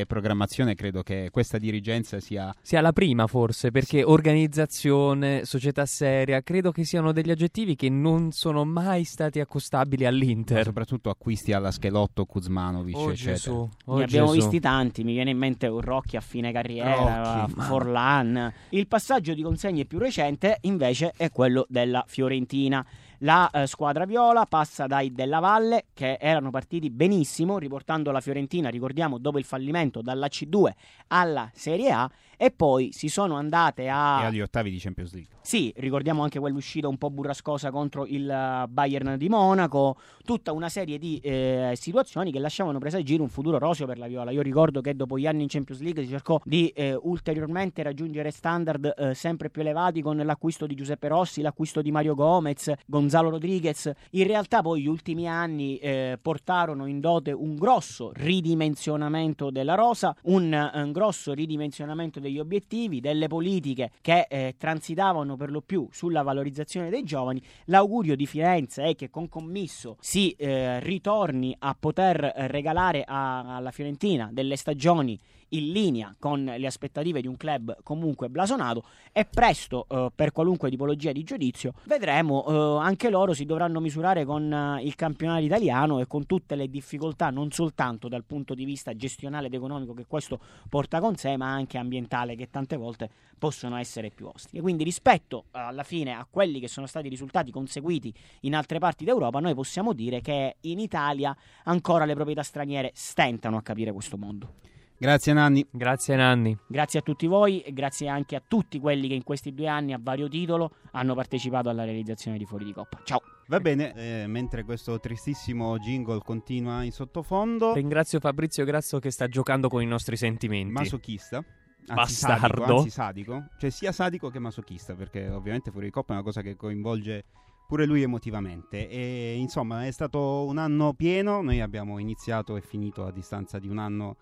e 0.00 0.04
programmazione, 0.06 0.74
credo 0.74 1.02
che 1.02 1.28
questa 1.30 1.58
dirigenza 1.58 2.18
sia 2.20 2.52
sia 2.62 2.80
la 2.80 2.92
prima 2.92 3.26
forse, 3.26 3.70
perché 3.70 4.02
organizzazione, 4.02 5.44
società 5.44 5.84
seria, 5.86 6.21
credo 6.42 6.72
che 6.72 6.84
siano 6.84 7.12
degli 7.12 7.30
aggettivi 7.30 7.74
che 7.74 7.88
non 7.88 8.32
sono 8.32 8.64
mai 8.64 9.04
stati 9.04 9.40
accostabili 9.40 10.04
ma 10.04 10.08
all'Inter. 10.08 10.64
soprattutto 10.64 11.10
acquisti 11.10 11.52
alla 11.52 11.70
Schelotto, 11.70 12.24
Kuzmanovic, 12.24 12.96
Oh 12.96 13.10
eccetera. 13.10 13.34
Gesù, 13.34 13.68
oh 13.86 13.96
ne 13.96 14.04
abbiamo 14.04 14.32
Gesù. 14.32 14.40
visti 14.40 14.60
tanti, 14.60 15.04
mi 15.04 15.12
viene 15.12 15.30
in 15.30 15.38
mente 15.38 15.66
un 15.66 15.80
Rocchi 15.80 16.16
a 16.16 16.20
fine 16.20 16.52
carriera, 16.52 17.44
Rocchi, 17.44 17.60
Forlan. 17.60 18.52
Il 18.70 18.86
passaggio 18.86 19.34
di 19.34 19.42
consegne 19.42 19.84
più 19.84 19.98
recente 19.98 20.58
invece 20.62 21.12
è 21.16 21.30
quello 21.30 21.66
della 21.68 22.04
Fiorentina. 22.06 22.84
La 23.24 23.48
eh, 23.50 23.68
squadra 23.68 24.04
viola 24.04 24.46
passa 24.46 24.86
dai 24.88 25.12
Della 25.12 25.38
Valle 25.38 25.86
che 25.94 26.18
erano 26.20 26.50
partiti 26.50 26.90
benissimo 26.90 27.56
riportando 27.58 28.10
la 28.10 28.20
Fiorentina, 28.20 28.68
ricordiamo, 28.68 29.18
dopo 29.18 29.38
il 29.38 29.44
fallimento 29.44 30.02
dalla 30.02 30.26
C2 30.26 30.70
alla 31.08 31.48
Serie 31.54 31.92
A 31.92 32.10
e 32.42 32.50
poi 32.50 32.90
si 32.90 33.06
sono 33.06 33.36
andate 33.36 33.84
E 33.84 33.88
a 33.88 34.26
agli 34.26 34.40
ottavi 34.40 34.68
di 34.68 34.78
Champions 34.78 35.12
League. 35.12 35.36
sì, 35.42 35.72
ricordiamo 35.76 36.24
anche 36.24 36.40
quell'uscita 36.40 36.88
un 36.88 36.98
po' 36.98 37.08
burrascosa 37.08 37.70
contro 37.70 38.04
il 38.04 38.28
eh, 38.28 38.66
Bayern 38.66 39.16
di 39.16 39.28
Monaco, 39.28 39.96
tutta 40.24 40.50
una 40.50 40.68
serie 40.68 40.98
di 40.98 41.20
eh, 41.22 41.74
situazioni 41.76 42.32
che 42.32 42.40
lasciavano 42.40 42.80
presagire 42.80 43.22
un 43.22 43.28
futuro 43.28 43.58
roseo 43.58 43.86
per 43.86 43.98
la 43.98 44.08
Viola. 44.08 44.32
Io 44.32 44.42
ricordo 44.42 44.80
che 44.80 44.96
dopo 44.96 45.18
gli 45.18 45.26
anni 45.28 45.42
in 45.42 45.48
Champions 45.48 45.82
League 45.82 46.02
si 46.02 46.08
cercò 46.08 46.40
di 46.42 46.66
eh, 46.70 46.98
ulteriormente 47.00 47.80
raggiungere 47.84 48.32
standard 48.32 48.92
eh, 48.96 49.14
sempre 49.14 49.48
più 49.48 49.60
elevati 49.60 50.02
con 50.02 50.16
l'acquisto 50.16 50.66
di 50.66 50.74
Giuseppe 50.74 51.06
Rossi, 51.06 51.42
l'acquisto 51.42 51.80
di 51.80 51.92
Mario 51.92 52.16
Gomez, 52.16 52.72
Gonzalo 52.86 53.30
Rodriguez. 53.30 53.88
In 54.10 54.26
realtà 54.26 54.62
poi 54.62 54.82
gli 54.82 54.88
ultimi 54.88 55.28
anni 55.28 55.76
eh, 55.76 56.18
portarono 56.20 56.86
in 56.86 56.98
dote 56.98 57.30
un 57.30 57.54
grosso 57.54 58.10
ridimensionamento 58.12 59.50
della 59.50 59.76
rosa, 59.76 60.12
un, 60.22 60.52
eh, 60.52 60.82
un 60.82 60.90
grosso 60.90 61.32
ridimensionamento 61.34 62.18
degli 62.32 62.38
obiettivi, 62.38 63.00
delle 63.00 63.28
politiche 63.28 63.90
che 64.00 64.26
eh, 64.28 64.54
transitavano 64.56 65.36
per 65.36 65.50
lo 65.50 65.60
più 65.60 65.86
sulla 65.92 66.22
valorizzazione 66.22 66.88
dei 66.88 67.04
giovani. 67.04 67.42
L'augurio 67.66 68.16
di 68.16 68.26
Firenze 68.26 68.84
è 68.84 68.96
che 68.96 69.10
con 69.10 69.28
commisso 69.28 69.96
si 70.00 70.30
eh, 70.32 70.80
ritorni 70.80 71.54
a 71.58 71.76
poter 71.78 72.24
eh, 72.24 72.46
regalare 72.46 73.04
a- 73.06 73.56
alla 73.56 73.70
Fiorentina 73.70 74.30
delle 74.32 74.56
stagioni 74.56 75.18
in 75.52 75.72
linea 75.72 76.14
con 76.18 76.44
le 76.44 76.66
aspettative 76.66 77.20
di 77.20 77.26
un 77.26 77.36
club 77.36 77.76
comunque 77.82 78.28
blasonato 78.28 78.84
e 79.12 79.24
presto 79.24 79.86
eh, 79.88 80.10
per 80.14 80.32
qualunque 80.32 80.70
tipologia 80.70 81.12
di 81.12 81.22
giudizio 81.22 81.74
vedremo 81.84 82.44
eh, 82.46 82.84
anche 82.84 83.10
loro 83.10 83.32
si 83.32 83.44
dovranno 83.44 83.80
misurare 83.80 84.24
con 84.24 84.52
eh, 84.52 84.82
il 84.82 84.94
campionato 84.94 85.42
italiano 85.42 86.00
e 86.00 86.06
con 86.06 86.26
tutte 86.26 86.54
le 86.54 86.68
difficoltà 86.68 87.30
non 87.30 87.50
soltanto 87.50 88.08
dal 88.08 88.24
punto 88.24 88.54
di 88.54 88.64
vista 88.64 88.94
gestionale 88.94 89.46
ed 89.46 89.54
economico 89.54 89.94
che 89.94 90.06
questo 90.06 90.38
porta 90.68 91.00
con 91.00 91.16
sé 91.16 91.36
ma 91.36 91.52
anche 91.52 91.78
ambientale 91.78 92.36
che 92.36 92.48
tante 92.50 92.76
volte 92.76 93.10
possono 93.38 93.76
essere 93.76 94.10
più 94.10 94.26
ostiche. 94.26 94.60
Quindi 94.60 94.84
rispetto 94.84 95.46
alla 95.50 95.82
fine 95.82 96.12
a 96.12 96.26
quelli 96.30 96.60
che 96.60 96.68
sono 96.68 96.86
stati 96.86 97.06
i 97.06 97.10
risultati 97.10 97.50
conseguiti 97.50 98.14
in 98.42 98.54
altre 98.54 98.78
parti 98.78 99.04
d'Europa 99.04 99.40
noi 99.40 99.54
possiamo 99.54 99.92
dire 99.92 100.20
che 100.20 100.56
in 100.60 100.78
Italia 100.78 101.36
ancora 101.64 102.04
le 102.04 102.14
proprietà 102.14 102.42
straniere 102.42 102.92
stentano 102.94 103.56
a 103.56 103.62
capire 103.62 103.92
questo 103.92 104.16
mondo 104.16 104.54
Grazie 105.02 105.32
Nanni. 105.32 105.66
Grazie 105.68 106.14
Nanni. 106.14 106.56
Grazie 106.64 107.00
a 107.00 107.02
tutti 107.02 107.26
voi 107.26 107.60
e 107.60 107.72
grazie 107.72 108.06
anche 108.06 108.36
a 108.36 108.42
tutti 108.46 108.78
quelli 108.78 109.08
che 109.08 109.14
in 109.14 109.24
questi 109.24 109.52
due 109.52 109.66
anni 109.66 109.92
a 109.92 109.98
vario 110.00 110.28
titolo 110.28 110.70
hanno 110.92 111.16
partecipato 111.16 111.68
alla 111.68 111.82
realizzazione 111.82 112.38
di 112.38 112.44
Fuori 112.44 112.64
di 112.64 112.72
Coppa. 112.72 113.00
Ciao! 113.02 113.20
Va 113.48 113.58
bene, 113.58 113.94
eh, 113.96 114.28
mentre 114.28 114.62
questo 114.62 115.00
tristissimo 115.00 115.76
jingle 115.78 116.20
continua 116.24 116.84
in 116.84 116.92
sottofondo, 116.92 117.74
Ringrazio 117.74 118.20
Fabrizio 118.20 118.64
Grasso 118.64 119.00
che 119.00 119.10
sta 119.10 119.26
giocando 119.26 119.68
con 119.68 119.82
i 119.82 119.86
nostri 119.86 120.16
sentimenti. 120.16 120.70
masochista, 120.70 121.38
anzi 121.38 121.94
Bastardo. 121.94 122.46
sadico, 122.46 122.76
anzi 122.76 122.90
sadico, 122.90 123.46
cioè 123.58 123.70
sia 123.70 123.90
sadico 123.90 124.30
che 124.30 124.38
masochista, 124.38 124.94
perché 124.94 125.28
ovviamente 125.28 125.72
fuori 125.72 125.86
di 125.86 125.92
coppa 125.92 126.12
è 126.12 126.14
una 126.14 126.24
cosa 126.24 126.42
che 126.42 126.54
coinvolge 126.54 127.24
pure 127.66 127.86
lui 127.86 128.02
emotivamente 128.02 128.88
e 128.88 129.34
insomma 129.36 129.84
è 129.84 129.90
stato 129.90 130.44
un 130.44 130.58
anno 130.58 130.92
pieno, 130.92 131.42
noi 131.42 131.60
abbiamo 131.60 131.98
iniziato 131.98 132.54
e 132.54 132.60
finito 132.60 133.04
a 133.04 133.10
distanza 133.10 133.58
di 133.58 133.66
un 133.66 133.78
anno 133.78 134.16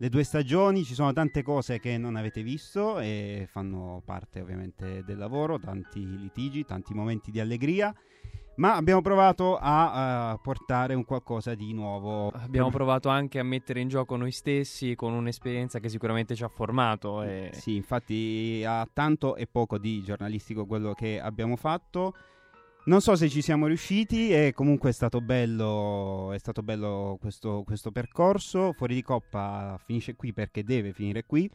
le 0.00 0.08
due 0.08 0.24
stagioni, 0.24 0.82
ci 0.82 0.94
sono 0.94 1.12
tante 1.12 1.42
cose 1.42 1.78
che 1.78 1.98
non 1.98 2.16
avete 2.16 2.42
visto 2.42 2.98
e 3.00 3.46
fanno 3.50 4.00
parte 4.02 4.40
ovviamente 4.40 5.04
del 5.04 5.18
lavoro, 5.18 5.58
tanti 5.58 6.18
litigi, 6.18 6.64
tanti 6.64 6.94
momenti 6.94 7.30
di 7.30 7.38
allegria. 7.38 7.94
Ma 8.56 8.76
abbiamo 8.76 9.02
provato 9.02 9.58
a 9.60 10.32
eh, 10.32 10.40
portare 10.42 10.94
un 10.94 11.04
qualcosa 11.04 11.54
di 11.54 11.74
nuovo. 11.74 12.28
Abbiamo 12.30 12.70
provato 12.70 13.10
anche 13.10 13.38
a 13.38 13.42
mettere 13.42 13.80
in 13.80 13.88
gioco 13.88 14.16
noi 14.16 14.32
stessi 14.32 14.94
con 14.94 15.12
un'esperienza 15.12 15.80
che 15.80 15.90
sicuramente 15.90 16.34
ci 16.34 16.44
ha 16.44 16.48
formato. 16.48 17.22
E... 17.22 17.50
Sì, 17.52 17.76
infatti 17.76 18.64
ha 18.66 18.88
tanto 18.90 19.36
e 19.36 19.46
poco 19.46 19.76
di 19.76 20.02
giornalistico 20.02 20.64
quello 20.64 20.94
che 20.94 21.20
abbiamo 21.20 21.56
fatto. 21.56 22.14
Non 22.82 23.00
so 23.00 23.14
se 23.14 23.28
ci 23.28 23.42
siamo 23.42 23.66
riusciti 23.66 24.32
e 24.32 24.52
comunque 24.54 24.90
è 24.90 24.92
stato 24.92 25.20
bello, 25.20 26.32
è 26.32 26.38
stato 26.38 26.62
bello 26.62 27.18
questo, 27.20 27.62
questo 27.64 27.90
percorso. 27.90 28.72
Fuori 28.72 28.94
di 28.94 29.02
coppa 29.02 29.78
finisce 29.84 30.16
qui 30.16 30.32
perché 30.32 30.64
deve 30.64 30.92
finire 30.92 31.24
qui. 31.24 31.48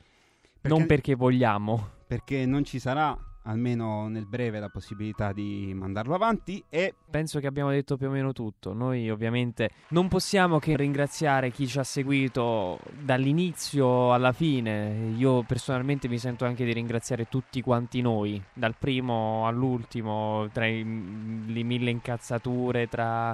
Non 0.61 0.85
perché 0.85 1.15
vogliamo. 1.15 1.93
perché 2.07 2.45
non 2.45 2.63
ci 2.63 2.79
sarà, 2.79 3.17
almeno 3.45 4.07
nel 4.07 4.25
breve, 4.25 4.59
la 4.59 4.69
possibilità 4.69 5.31
di 5.33 5.71
mandarlo 5.73 6.13
avanti 6.13 6.63
e 6.69 6.93
Penso 7.15 7.39
che 7.39 7.47
abbiamo 7.47 7.69
detto 7.69 7.95
più 7.95 8.07
o 8.07 8.11
meno 8.11 8.33
tutto. 8.33 8.73
Noi 8.73 9.09
ovviamente 9.09 9.69
non 9.89 10.09
possiamo 10.09 10.59
che 10.59 10.75
ringraziare 10.75 11.49
chi 11.49 11.65
ci 11.65 11.79
ha 11.79 11.83
seguito 11.83 12.77
dall'inizio 12.99 14.11
alla 14.11 14.33
fine. 14.33 15.13
Io 15.15 15.43
personalmente 15.43 16.09
mi 16.09 16.17
sento 16.17 16.43
anche 16.43 16.65
di 16.65 16.73
ringraziare 16.73 17.29
tutti 17.29 17.61
quanti 17.61 18.01
noi, 18.01 18.41
dal 18.51 18.75
primo 18.77 19.47
all'ultimo, 19.47 20.49
tra 20.51 20.65
i- 20.65 20.83
le 20.83 21.63
mille 21.63 21.89
incazzature, 21.89 22.87
tra, 22.89 23.33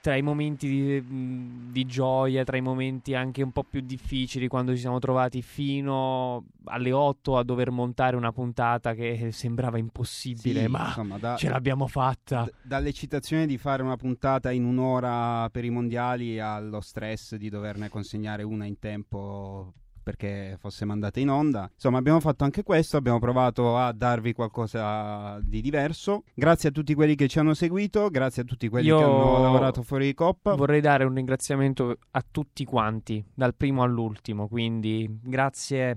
tra 0.00 0.16
i 0.16 0.22
momenti 0.22 0.68
di, 0.68 1.70
di 1.72 1.84
gioia, 1.86 2.44
tra 2.44 2.56
i 2.56 2.60
momenti 2.60 3.14
anche 3.14 3.42
un 3.42 3.50
po' 3.52 3.64
più 3.64 3.80
difficili, 3.80 4.48
quando 4.48 4.72
ci 4.74 4.80
siamo 4.80 4.98
trovati 4.98 5.42
fino 5.42 6.44
alle 6.64 6.92
8 6.92 7.36
a 7.36 7.42
dover 7.44 7.70
montare 7.70 8.16
una 8.16 8.32
puntata 8.32 8.94
che 8.94 9.30
sembrava 9.32 9.78
impossibile, 9.78 10.62
Sì, 10.64 10.68
ma 10.68 10.86
insomma, 10.86 11.18
da- 11.18 11.36
ce 11.36 11.48
l'abbiamo 11.48 11.86
fatta. 11.86 12.44
d- 12.44 12.52
dall'eccitazione 12.62 13.46
di 13.46 13.58
fare 13.58 13.82
una 13.82 13.96
puntata 13.96 14.50
in 14.50 14.64
un'ora 14.64 15.48
per 15.50 15.64
i 15.64 15.70
mondiali 15.70 16.38
allo 16.40 16.80
stress 16.80 17.34
di 17.36 17.48
doverne 17.48 17.88
consegnare 17.88 18.42
una 18.42 18.64
in 18.66 18.78
tempo 18.78 19.72
perché 20.08 20.56
fosse 20.58 20.86
mandata 20.86 21.20
in 21.20 21.28
onda. 21.28 21.68
Insomma, 21.70 21.98
abbiamo 21.98 22.18
fatto 22.18 22.42
anche 22.42 22.62
questo, 22.62 22.96
abbiamo 22.96 23.18
provato 23.18 23.76
a 23.76 23.92
darvi 23.92 24.32
qualcosa 24.32 25.38
di 25.42 25.60
diverso. 25.60 26.22
Grazie 26.32 26.70
a 26.70 26.72
tutti 26.72 26.94
quelli 26.94 27.14
che 27.14 27.28
ci 27.28 27.38
hanno 27.38 27.52
seguito, 27.52 28.08
grazie 28.08 28.40
a 28.40 28.44
tutti 28.46 28.70
quelli 28.70 28.86
Io 28.86 28.96
che 28.96 29.04
hanno 29.04 29.42
lavorato 29.42 29.82
fuori 29.82 30.06
di 30.06 30.14
coppa. 30.14 30.54
Vorrei 30.54 30.80
dare 30.80 31.04
un 31.04 31.12
ringraziamento 31.12 31.98
a 32.12 32.24
tutti 32.30 32.64
quanti, 32.64 33.22
dal 33.34 33.54
primo 33.54 33.82
all'ultimo, 33.82 34.48
quindi 34.48 35.06
grazie 35.22 35.96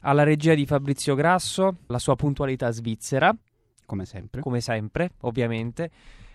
alla 0.00 0.24
regia 0.24 0.54
di 0.54 0.66
Fabrizio 0.66 1.14
Grasso, 1.14 1.76
la 1.86 2.00
sua 2.00 2.16
puntualità 2.16 2.72
svizzera, 2.72 3.32
come 3.86 4.04
sempre. 4.04 4.40
come 4.40 4.60
sempre, 4.60 5.12
ovviamente. 5.20 5.92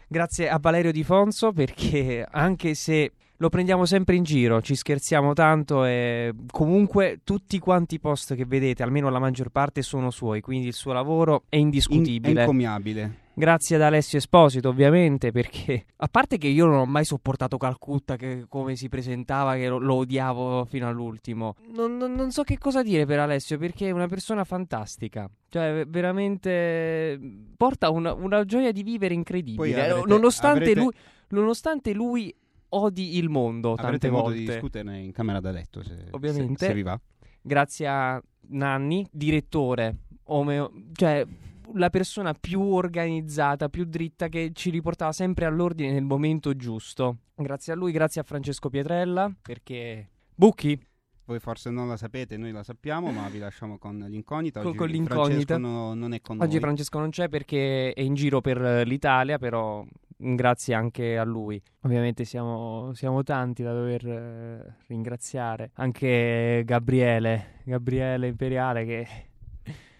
Grazie 0.07 0.49
a 0.49 0.57
Valerio 0.57 0.93
Di 0.93 1.03
Fonso 1.03 1.51
perché 1.51 2.25
anche 2.31 2.75
se 2.75 3.11
lo 3.41 3.49
prendiamo 3.49 3.85
sempre 3.85 4.15
in 4.15 4.23
giro, 4.23 4.61
ci 4.61 4.75
scherziamo 4.75 5.33
tanto 5.33 5.85
e 5.85 6.33
comunque 6.51 7.21
tutti 7.23 7.57
quanti 7.57 7.95
i 7.95 7.99
post 7.99 8.35
che 8.35 8.45
vedete, 8.45 8.83
almeno 8.83 9.09
la 9.09 9.19
maggior 9.19 9.49
parte, 9.49 9.81
sono 9.81 10.11
suoi, 10.11 10.41
quindi 10.41 10.67
il 10.67 10.73
suo 10.73 10.91
lavoro 10.91 11.43
è 11.47 11.55
indiscutibile. 11.55 12.31
In- 12.31 12.37
è 12.37 12.41
incommiabile. 12.41 13.27
Grazie 13.39 13.77
ad 13.77 13.83
Alessio 13.83 14.17
Esposito, 14.17 14.67
ovviamente, 14.67 15.31
perché 15.31 15.85
a 15.95 16.09
parte 16.09 16.37
che 16.37 16.47
io 16.47 16.65
non 16.65 16.79
ho 16.79 16.85
mai 16.85 17.05
sopportato 17.05 17.55
Calcutta, 17.55 18.17
che 18.17 18.43
come 18.49 18.75
si 18.75 18.89
presentava, 18.89 19.55
che 19.55 19.69
lo, 19.69 19.77
lo 19.77 19.95
odiavo 19.95 20.65
fino 20.65 20.89
all'ultimo. 20.89 21.55
Non, 21.73 21.95
non, 21.95 22.15
non, 22.15 22.31
so 22.31 22.43
che 22.43 22.57
cosa 22.57 22.83
dire 22.83 23.05
per 23.05 23.19
Alessio, 23.19 23.57
perché 23.57 23.87
è 23.87 23.91
una 23.91 24.07
persona 24.07 24.43
fantastica. 24.43 25.29
Cioè, 25.47 25.85
veramente 25.87 27.17
porta 27.55 27.89
una, 27.89 28.13
una 28.13 28.43
gioia 28.43 28.73
di 28.73 28.83
vivere 28.83 29.13
incredibile. 29.13 29.89
Avrete, 29.89 30.07
nonostante, 30.09 30.59
avrete... 30.59 30.79
Lui, 30.81 30.91
nonostante 31.29 31.93
lui 31.93 32.35
odi 32.69 33.17
il 33.17 33.29
mondo 33.29 33.71
Avrete 33.73 33.91
tante 33.91 34.09
modo 34.09 34.23
volte. 34.23 34.39
di 34.39 34.45
discuterne 34.45 34.99
in 34.99 35.11
camera 35.11 35.39
da 35.39 35.51
letto, 35.51 35.83
se, 35.83 36.07
Ovviamente. 36.11 36.57
se, 36.57 36.65
se 36.67 36.73
vi 36.73 36.83
va. 36.83 36.99
Grazie 37.41 37.87
a 37.87 38.21
Nanni, 38.49 39.07
direttore, 39.11 39.97
omeo, 40.23 40.71
cioè 40.93 41.25
la 41.73 41.89
persona 41.89 42.33
più 42.33 42.61
organizzata, 42.61 43.69
più 43.69 43.85
dritta 43.85 44.27
che 44.27 44.51
ci 44.53 44.69
riportava 44.69 45.11
sempre 45.11 45.45
all'ordine 45.45 45.91
nel 45.91 46.03
momento 46.03 46.55
giusto. 46.55 47.17
Grazie 47.35 47.73
a 47.73 47.75
lui, 47.75 47.91
grazie 47.91 48.21
a 48.21 48.23
Francesco 48.23 48.69
Pietrella, 48.69 49.31
perché 49.41 50.09
Bucchi 50.35 50.79
voi 51.29 51.39
forse 51.39 51.69
non 51.69 51.87
la 51.87 51.95
sapete, 51.95 52.37
noi 52.37 52.51
la 52.51 52.63
sappiamo, 52.63 53.11
ma 53.11 53.29
vi 53.29 53.37
lasciamo 53.37 53.77
con 53.77 53.99
l'incognita. 53.99 54.61
Oggi 54.61 54.69
con, 54.69 54.77
con 54.77 54.87
l'incognita. 54.89 55.53
Francesco 55.53 55.57
no, 55.59 55.93
non 55.93 56.13
è 56.13 56.21
con 56.21 56.41
Oggi 56.41 56.53
noi. 56.53 56.59
Francesco 56.59 56.97
non 56.97 57.11
c'è 57.11 57.29
perché 57.29 57.93
è 57.93 58.01
in 58.01 58.15
giro 58.15 58.41
per 58.41 58.87
l'Italia, 58.87 59.37
però 59.37 59.85
grazie 60.19 60.73
anche 60.73 61.17
a 61.17 61.23
lui. 61.23 61.61
Ovviamente 61.81 62.25
siamo, 62.25 62.93
siamo 62.93 63.23
tanti 63.23 63.63
da 63.63 63.73
dover 63.73 64.05
eh, 64.05 64.75
ringraziare. 64.87 65.71
Anche 65.75 66.63
Gabriele, 66.65 67.61
Gabriele 67.63 68.27
Imperiale 68.27 68.85
che 68.85 69.07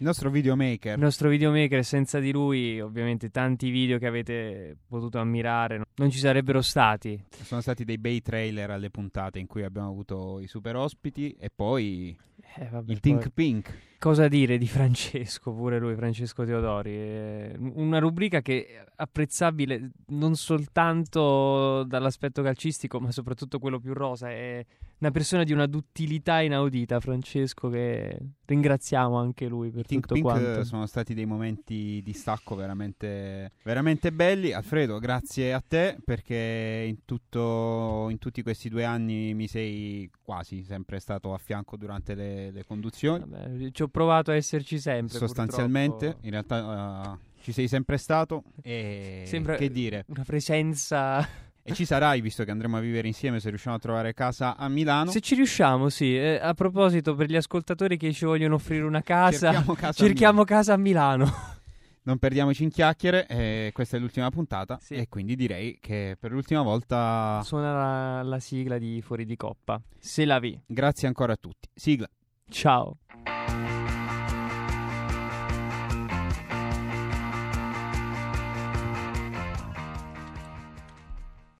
il 0.00 0.06
nostro 0.06 0.30
videomaker. 0.30 0.94
Il 0.94 1.02
nostro 1.02 1.28
videomaker, 1.28 1.84
senza 1.84 2.20
di 2.20 2.32
lui, 2.32 2.80
ovviamente, 2.80 3.28
tanti 3.28 3.68
video 3.68 3.98
che 3.98 4.06
avete 4.06 4.76
potuto 4.88 5.18
ammirare 5.18 5.82
non 5.96 6.10
ci 6.10 6.18
sarebbero 6.18 6.62
stati. 6.62 7.22
Sono 7.42 7.60
stati 7.60 7.84
dei 7.84 7.98
bei 7.98 8.22
trailer 8.22 8.70
alle 8.70 8.88
puntate 8.88 9.38
in 9.38 9.46
cui 9.46 9.62
abbiamo 9.62 9.90
avuto 9.90 10.40
i 10.40 10.46
super 10.46 10.74
ospiti 10.76 11.36
e 11.38 11.50
poi 11.54 12.16
eh, 12.56 12.68
vabbè, 12.68 12.92
il 12.92 13.00
Think 13.00 13.22
poi... 13.22 13.30
Pink. 13.32 13.78
Cosa 13.98 14.28
dire 14.28 14.56
di 14.56 14.66
Francesco, 14.66 15.52
pure 15.52 15.78
lui, 15.78 15.94
Francesco 15.94 16.44
Teodori? 16.44 16.96
È 16.96 17.52
una 17.58 17.98
rubrica 17.98 18.40
che 18.40 18.66
è 18.66 18.84
apprezzabile 18.96 19.90
non 20.06 20.36
soltanto 20.36 21.84
dall'aspetto 21.84 22.40
calcistico, 22.42 22.98
ma 22.98 23.12
soprattutto 23.12 23.58
quello 23.58 23.78
più 23.78 23.92
rosa. 23.92 24.30
È 24.30 24.64
una 25.00 25.10
persona 25.10 25.44
di 25.44 25.52
una 25.52 25.66
duttilità 25.66 26.40
inaudita, 26.40 27.00
Francesco, 27.00 27.68
che 27.68 28.18
ringraziamo 28.44 29.16
anche 29.16 29.46
lui 29.46 29.70
per 29.70 29.86
Think 29.86 30.02
tutto 30.02 30.14
Pink 30.14 30.26
quanto. 30.26 30.64
sono 30.64 30.86
stati 30.86 31.14
dei 31.14 31.24
momenti 31.24 32.00
di 32.02 32.12
stacco 32.12 32.54
veramente, 32.54 33.52
veramente 33.62 34.12
belli. 34.12 34.52
Alfredo, 34.52 34.98
grazie 34.98 35.54
a 35.54 35.62
te 35.66 35.96
perché 36.04 36.84
in, 36.86 37.04
tutto, 37.06 38.08
in 38.10 38.18
tutti 38.18 38.42
questi 38.42 38.68
due 38.68 38.84
anni 38.84 39.32
mi 39.32 39.48
sei 39.48 40.10
quasi 40.22 40.62
sempre 40.64 41.00
stato 41.00 41.32
a 41.32 41.38
fianco 41.38 41.76
durante 41.78 42.14
le, 42.14 42.50
le 42.50 42.64
conduzioni. 42.64 43.24
Vabbè, 43.26 43.70
ci 43.70 43.82
ho 43.82 43.88
provato 43.88 44.32
a 44.32 44.34
esserci 44.34 44.78
sempre. 44.78 45.16
Sostanzialmente, 45.16 46.14
purtroppo. 46.14 46.26
in 46.26 46.30
realtà 46.30 47.10
uh, 47.12 47.18
ci 47.40 47.52
sei 47.52 47.68
sempre 47.68 47.96
stato 47.96 48.44
e 48.60 49.22
Sembra 49.24 49.56
che 49.56 49.70
dire. 49.70 50.04
Una 50.08 50.24
presenza 50.24 51.26
e 51.62 51.74
ci 51.74 51.84
sarai, 51.84 52.20
visto 52.20 52.44
che 52.44 52.50
andremo 52.50 52.76
a 52.76 52.80
vivere 52.80 53.06
insieme, 53.06 53.40
se 53.40 53.48
riusciamo 53.48 53.76
a 53.76 53.78
trovare 53.78 54.14
casa 54.14 54.56
a 54.56 54.68
Milano. 54.68 55.10
Se 55.10 55.20
ci 55.20 55.34
riusciamo, 55.34 55.88
sì. 55.88 56.16
Eh, 56.16 56.38
a 56.40 56.54
proposito, 56.54 57.14
per 57.14 57.28
gli 57.28 57.36
ascoltatori 57.36 57.96
che 57.96 58.12
ci 58.12 58.24
vogliono 58.24 58.54
offrire 58.54 58.84
una 58.84 59.02
casa, 59.02 59.52
cerchiamo 59.52 59.74
casa, 59.74 59.92
cerchiamo 59.92 60.40
a, 60.42 60.44
casa 60.44 60.72
a 60.74 60.76
Milano. 60.76 61.58
Non 62.02 62.18
perdiamoci 62.18 62.62
in 62.62 62.70
chiacchiere, 62.70 63.26
eh, 63.26 63.70
questa 63.74 63.98
è 63.98 64.00
l'ultima 64.00 64.30
puntata 64.30 64.78
sì. 64.80 64.94
e 64.94 65.08
quindi 65.08 65.36
direi 65.36 65.78
che 65.80 66.16
per 66.18 66.32
l'ultima 66.32 66.62
volta 66.62 67.42
suona 67.44 67.74
la, 67.74 68.22
la 68.22 68.38
sigla 68.38 68.78
di 68.78 69.02
Fuori 69.02 69.26
di 69.26 69.36
Coppa. 69.36 69.80
Se 69.98 70.24
la 70.24 70.38
vi. 70.38 70.58
Grazie 70.66 71.08
ancora 71.08 71.34
a 71.34 71.36
tutti. 71.36 71.68
Sigla. 71.74 72.08
Ciao. 72.48 72.96